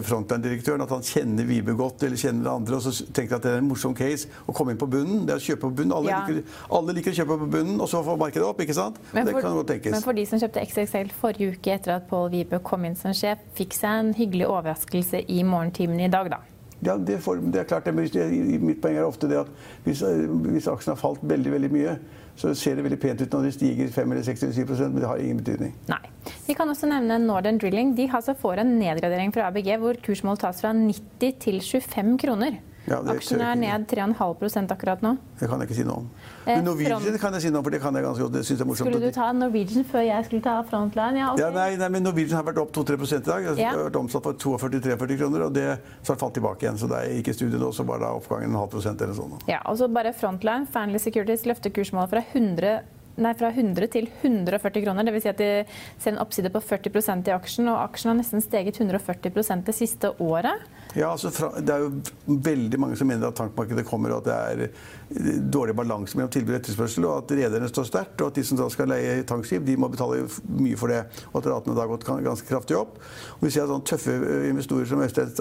frontline-direktøren 0.04 0.82
at 0.84 0.92
han 0.92 1.04
kjenner 1.06 1.46
Vibe 1.48 1.74
godt 1.78 2.02
eller 2.06 2.20
kjenner 2.20 2.50
andre, 2.52 2.76
og 2.78 2.82
så 2.84 3.06
tenker 3.16 3.38
at 3.38 3.46
det 3.46 3.52
er 3.54 3.62
en 3.62 3.68
morsom 3.70 3.94
case 3.96 4.28
å 4.48 4.54
komme 4.56 4.74
inn 4.74 4.80
på 4.80 4.88
bunnen. 4.90 5.24
Det 5.26 5.34
er 5.36 5.40
å 5.40 5.44
kjøpe 5.46 5.64
på 5.68 5.74
bunnen. 5.80 5.94
Alle, 5.96 6.10
Ja. 6.12 6.20
liker, 6.26 6.42
alle 6.70 6.92
liker 6.98 7.10
å 7.12 7.18
kjøpe 7.20 7.38
på 7.44 7.50
bunnen, 7.56 7.80
og 7.80 7.88
så 7.88 8.02
få 8.04 8.16
markedet 8.20 8.44
opp. 8.46 8.60
ikke 8.60 8.74
sant? 8.74 8.96
Men 9.12 9.26
det 9.26 9.34
kan 9.40 9.54
godt 9.56 9.66
tenkes. 9.68 9.90
men 9.92 10.02
for 10.02 10.12
de 10.12 10.24
som 10.26 10.38
kjøpte 10.38 10.60
XXL 10.66 11.10
forrige 11.12 11.52
uke 11.56 11.72
etter 11.74 11.96
at 11.96 12.08
Pål 12.08 12.30
Vibe 12.30 12.62
kom 12.62 12.84
inn 12.84 12.96
som 12.96 13.12
sjef, 13.12 13.38
fikk 13.56 13.72
seg 13.72 13.90
en 14.00 14.14
hyggelig 14.14 14.46
overraskelse 14.46 15.24
i 15.28 15.42
morgentimene 15.42 16.04
i 16.04 16.08
dag, 16.08 16.30
da. 16.30 16.38
Ja, 16.82 16.98
det, 16.98 17.20
for, 17.22 17.36
det 17.36 17.60
er 17.60 17.64
klart. 17.64 17.84
det, 17.84 18.12
det- 18.12 18.60
Mitt 18.60 18.80
poeng 18.82 18.96
er 18.96 19.04
ofte 19.06 19.28
det 19.28 19.38
at 19.38 19.48
hvis, 19.84 20.02
hvis 20.02 20.66
aksjen 20.68 20.92
har 20.92 20.96
falt 20.96 21.20
veldig 21.22 21.50
veldig 21.52 21.70
mye, 21.72 21.98
så 22.36 22.50
ser 22.58 22.76
det 22.76 22.84
veldig 22.86 22.98
pent 23.02 23.22
ut 23.22 23.34
når 23.34 23.46
de 23.46 23.52
stiger 23.54 23.90
5 23.94 24.12
eller 24.12 24.26
6 24.26 24.42
eller 24.42 24.54
7 24.54 24.84
men 24.88 25.00
det 25.00 25.08
har 25.10 25.22
ingen 25.22 25.40
betydning. 25.40 25.74
Nei. 25.90 26.00
Vi 26.48 26.56
kan 26.58 26.70
også 26.70 26.88
nevne 26.90 27.20
Northern 27.22 27.60
Drilling. 27.62 27.94
De 27.96 28.08
altså 28.10 28.34
får 28.38 28.62
en 28.62 28.74
nedgradering 28.80 29.32
fra 29.34 29.48
ABG 29.50 29.70
hvor 29.82 29.98
kursmål 30.04 30.40
tas 30.42 30.62
fra 30.64 30.72
90 30.74 31.38
til 31.44 31.60
25 31.62 32.16
kroner. 32.24 32.58
Ja, 32.84 32.98
det 33.00 33.14
Aksjen 33.16 33.40
er 33.40 33.56
ned 33.56 33.86
3,5% 33.88 34.72
akkurat 34.74 35.00
nå. 35.04 35.14
Det 35.40 35.48
kan 35.48 35.62
jeg 35.62 35.70
ikke 35.70 35.76
si 35.78 35.84
noe 35.88 36.02
om. 36.02 36.08
Eh, 36.44 36.58
Men 36.58 36.66
Norwegian 36.68 37.18
kan 37.22 37.32
jeg 37.32 37.46
si 37.46 37.52
noe 37.52 37.62
om, 37.62 37.64
for 37.64 37.72
det 37.72 37.80
kan 37.80 37.96
jeg 37.96 38.04
ganske 38.04 38.24
godt. 38.26 38.34
Det 38.34 38.42
synes 38.44 38.58
jeg 38.58 38.64
er 38.64 38.68
morsomt. 38.68 38.90
Skulle 38.90 39.00
du 39.08 39.14
ta 39.16 39.28
Norwegian 39.32 39.86
før 39.88 40.04
jeg 40.04 40.26
skulle 40.26 40.44
ta 40.44 40.56
Frontline? 40.68 41.16
Ja, 41.22 41.30
okay. 41.32 41.44
Ja, 41.46 41.50
nei, 41.54 41.78
nei, 41.80 41.88
men 41.94 42.04
Norwegian 42.04 42.36
har 42.36 42.44
vært 42.44 42.60
opp 42.60 42.74
2-3 42.76 42.98
i 43.00 43.22
dag. 43.24 43.48
Det 43.56 43.64
har 43.64 43.80
vært 43.86 43.96
omsatt 44.02 44.26
for 44.28 44.36
42-43 44.36 45.18
kroner, 45.22 45.46
og 45.48 45.54
det 45.56 45.68
så 46.02 46.12
har 46.12 46.20
falt 46.20 46.36
tilbake 46.36 46.66
igjen. 46.66 46.76
Så 46.80 46.90
det 46.92 47.00
er 47.00 47.16
ikke 47.22 47.32
studie 47.36 47.60
nå, 47.60 47.72
så 47.72 47.86
var 47.88 48.04
da 48.04 48.12
oppgangen 48.18 48.52
en 48.52 48.60
halv 48.60 48.74
prosent 48.76 49.00
eller 49.00 49.16
sånn. 49.16 49.38
Ja, 49.48 49.62
og 49.64 49.80
så 49.80 49.88
bare 49.88 50.12
Frontline. 50.12 50.68
Fanly 50.68 51.00
Securities 51.00 51.46
løfter 51.48 51.72
kursmålet 51.72 52.12
fra 52.12 52.24
100, 52.34 52.82
nei, 53.16 53.32
fra 53.40 53.48
100 53.48 53.88
til 53.96 54.10
140 54.20 54.84
kroner. 54.84 55.08
Dvs. 55.08 55.24
Si 55.24 55.32
at 55.32 55.40
de 55.40 55.50
ser 55.96 56.12
en 56.12 56.20
oppside 56.20 56.52
på 56.52 56.60
40% 56.60 57.32
i 57.32 57.36
aksjen, 57.40 57.72
og 57.72 57.80
aksjen 57.88 58.12
har 58.12 58.20
nesten 58.20 58.44
steget 58.44 58.76
140% 58.76 59.64
det 59.64 59.76
siste 59.80 60.12
året. 60.20 60.68
Ja, 60.94 61.10
altså, 61.10 61.30
Det 61.58 61.74
er 61.74 61.82
jo 61.82 61.90
veldig 62.26 62.78
mange 62.78 62.96
som 62.96 63.08
mener 63.10 63.26
at 63.28 63.34
tankmarkedet 63.38 63.86
kommer, 63.86 64.14
og 64.14 64.22
at 64.22 64.28
det 64.28 64.34
er 64.34 64.62
eh, 64.68 65.40
dårlig 65.50 65.74
balanse 65.76 66.14
mellom 66.14 66.30
tilbud 66.30 66.54
og 66.54 66.60
etterspørsel, 66.60 67.06
og 67.08 67.16
at 67.24 67.34
rederne 67.34 67.68
står 67.70 67.88
sterkt, 67.88 68.20
og 68.22 68.30
at 68.30 68.38
de 68.38 68.44
som 68.46 68.60
da 68.60 68.68
skal 68.70 68.92
leie 68.92 69.24
tankskip, 69.26 69.66
de 69.66 69.76
må 69.80 69.90
betale 69.90 70.22
mye 70.54 70.78
for 70.78 70.94
det. 70.94 71.02
Og 71.32 71.40
at 71.40 71.50
ratene 71.50 71.74
da 71.74 71.82
har 71.82 71.90
gått 71.90 72.06
ganske 72.06 72.48
kraftig 72.48 72.78
opp. 72.78 73.00
Og 73.40 73.46
vi 73.48 73.50
ser 73.50 73.66
at 73.66 73.74
sånne 73.74 73.90
tøffe 73.90 74.14
eh, 74.14 74.48
investorer 74.52 74.88
som 74.90 75.02
Øystein 75.02 75.34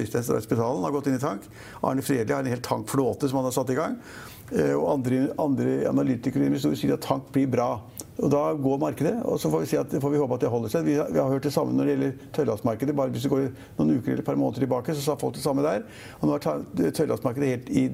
Øystein 0.00 0.64
har 0.64 0.96
gått 0.96 1.12
inn 1.12 1.20
i 1.20 1.22
tank. 1.22 1.48
Arne 1.84 2.04
Fredli 2.04 2.32
har 2.32 2.44
en 2.44 2.52
hel 2.54 2.64
tankflåte 2.64 3.28
som 3.28 3.42
han 3.42 3.50
har 3.50 3.56
satt 3.56 3.74
i 3.74 3.78
gang. 3.78 4.00
Eh, 4.50 4.72
Og 4.74 4.88
andre, 4.96 5.26
andre 5.38 5.80
analytikere 5.92 6.46
og 6.46 6.54
investorer 6.54 6.80
sier 6.80 6.96
at 6.96 7.04
tank 7.04 7.28
blir 7.34 7.50
bra. 7.52 7.74
Og 8.20 8.30
Da 8.30 8.42
går 8.52 8.80
markedet, 8.80 9.14
og 9.24 9.40
så 9.40 9.48
får 9.50 9.62
vi, 9.62 9.68
si 9.70 9.78
at, 9.80 9.94
får 10.02 10.12
vi 10.12 10.20
håpe 10.20 10.36
at 10.36 10.42
det 10.44 10.52
holder 10.52 10.72
seg. 10.72 10.84
Vi 10.84 10.98
har, 10.98 11.08
vi 11.08 11.18
har 11.18 11.30
hørt 11.32 11.46
det 11.46 11.54
samme 11.54 11.72
når 11.72 11.88
det 11.88 11.94
gjelder 11.94 12.26
tørrlastmarkedet. 12.36 12.96
Bare 12.96 13.14
hvis 13.14 13.24
du 13.24 13.32
går 13.32 13.46
noen 13.78 13.94
uker 13.96 14.12
eller 14.12 14.24
et 14.24 14.28
par 14.28 14.40
måneder 14.40 14.66
tilbake, 14.66 14.94
så 14.96 15.04
sa 15.04 15.16
folk 15.20 15.38
det 15.38 15.44
samme 15.44 15.64
der. 15.64 15.86
Og 16.20 16.28
nå 16.28 16.36
er 16.36 16.92
tørrlastmarkedet 16.92 17.52
helt 17.54 17.70
i 17.72 17.86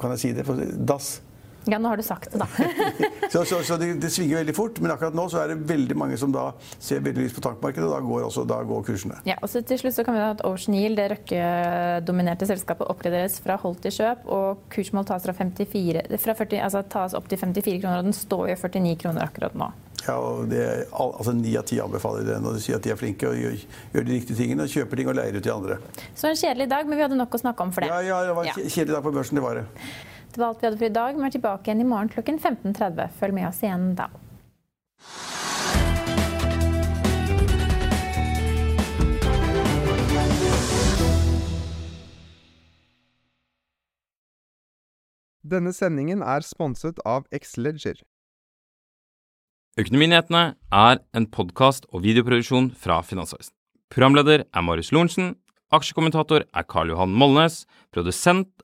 kan 0.00 0.14
jeg 0.16 0.22
si 0.22 0.32
det, 0.36 0.46
for 0.48 0.60
dass. 0.88 1.18
Ja, 1.66 1.78
nå 1.82 1.90
har 1.90 1.98
du 1.98 2.02
sagt 2.06 2.30
det, 2.32 2.38
da. 2.38 2.46
Så, 3.32 3.40
så, 3.44 3.58
så 3.66 3.76
det, 3.76 3.88
det 4.00 4.08
svinger 4.14 4.38
veldig 4.38 4.54
fort, 4.54 4.78
men 4.80 4.92
akkurat 4.94 5.14
nå 5.18 5.24
så 5.28 5.40
er 5.42 5.50
det 5.50 5.56
veldig 5.66 5.96
mange 5.98 6.16
som 6.20 6.30
da 6.32 6.44
ser 6.78 7.00
veldig 7.02 7.24
lyst 7.24 7.34
på 7.36 7.42
tankmarkedet, 7.42 7.88
da 7.90 7.98
går, 8.04 8.22
også, 8.28 8.44
da 8.48 8.60
går 8.64 8.84
kursene. 8.86 9.16
Ja, 9.26 9.34
og 9.42 9.50
så 9.50 9.60
til 9.66 9.80
slutt 9.82 9.96
så 9.98 10.04
kan 10.06 10.14
vi 10.14 10.22
ha 10.22 10.28
at 10.36 10.44
Ocean 10.46 10.76
Yield, 10.78 10.96
det 11.00 11.08
Røkke-dominerte 11.10 12.46
selskapet, 12.48 12.86
oppgraderes 12.92 13.40
fra 13.42 13.58
hold 13.60 13.80
til 13.84 13.92
kjøp, 13.98 14.22
og 14.30 14.62
kursmål 14.72 15.08
tas, 15.10 15.26
fra 15.26 15.34
54, 15.36 16.06
fra 16.22 16.36
40, 16.38 16.62
altså 16.68 16.84
tas 16.92 17.18
opp 17.18 17.26
til 17.32 17.42
54 17.42 17.82
kroner, 17.82 17.98
og 18.04 18.08
den 18.12 18.16
står 18.16 18.46
jo 18.54 18.56
49 18.62 18.94
kroner 19.02 19.26
akkurat 19.26 19.58
nå. 19.58 19.70
Ja, 20.06 20.14
og 20.22 20.46
det, 20.52 20.62
altså 20.94 21.32
Ni 21.34 21.56
av 21.58 21.64
ti 21.66 21.80
anbefaler 21.82 22.22
det 22.28 22.36
når 22.44 22.58
de 22.58 22.62
sier 22.62 22.76
at 22.78 22.84
de 22.86 22.92
er 22.94 22.98
flinke 23.00 23.26
og 23.26 23.34
gjør, 23.40 23.56
gjør 23.96 24.04
de 24.06 24.18
riktige 24.20 24.38
tingene, 24.38 24.66
og 24.68 24.70
kjøper 24.70 25.00
ting 25.02 25.10
og 25.10 25.16
leier 25.18 25.34
ut 25.40 25.42
til 25.42 25.54
andre. 25.56 25.80
Så 26.14 26.30
en 26.30 26.38
kjedelig 26.38 26.68
dag, 26.70 26.86
men 26.86 27.00
vi 27.00 27.06
hadde 27.08 27.18
nok 27.18 27.34
å 27.34 27.40
snakke 27.42 27.66
om 27.66 27.72
for 27.74 27.82
det. 27.82 27.90
Ja, 27.90 28.02
ja, 28.06 28.20
det 28.28 28.36
var 28.38 28.46
en 28.46 28.52
Ja. 28.54 28.68
kjedelig 28.70 28.94
dag 28.94 29.02
på 29.08 29.14
børsen, 29.16 29.40
det 29.40 29.42
var 29.48 29.58
det. 29.64 29.66
Det 30.36 30.42
var 30.42 30.48
alt 30.52 30.62
vi 30.62 30.66
hadde 30.66 30.76
for 30.76 30.84
i 30.84 30.92
dag. 30.92 31.16
Vi 31.16 31.24
er 31.24 31.32
tilbake 31.32 31.70
igjen 31.70 31.78
i 31.80 31.84
morgen 31.88 32.10
klokken 32.12 32.36
15.30. 32.36 33.06
Følg 33.16 33.32
med 33.32 33.46
oss 33.48 33.62
igjen 33.64 33.94
da. 33.96 34.10
Denne 45.40 45.72
sendingen 45.72 46.20
er 46.20 46.44
sponset 46.44 47.00
av 47.08 47.24
Xleger. 47.32 48.04
Økonominyhetene 49.80 50.44
er 50.68 51.00
en 51.16 51.30
podkast 51.32 51.88
og 51.94 52.04
videoproduksjon 52.04 52.74
fra 52.76 53.00
Finansavisen. 53.00 53.56
Programleder 53.88 54.44
er 54.44 54.68
Marius 54.68 54.92
Lorentzen. 54.92 55.38
Aksjekommentator 55.72 56.44
er 56.44 56.68
Karl 56.68 56.92
Johan 56.92 57.16
Molnes. 57.16 57.62
Produsent 57.88 58.52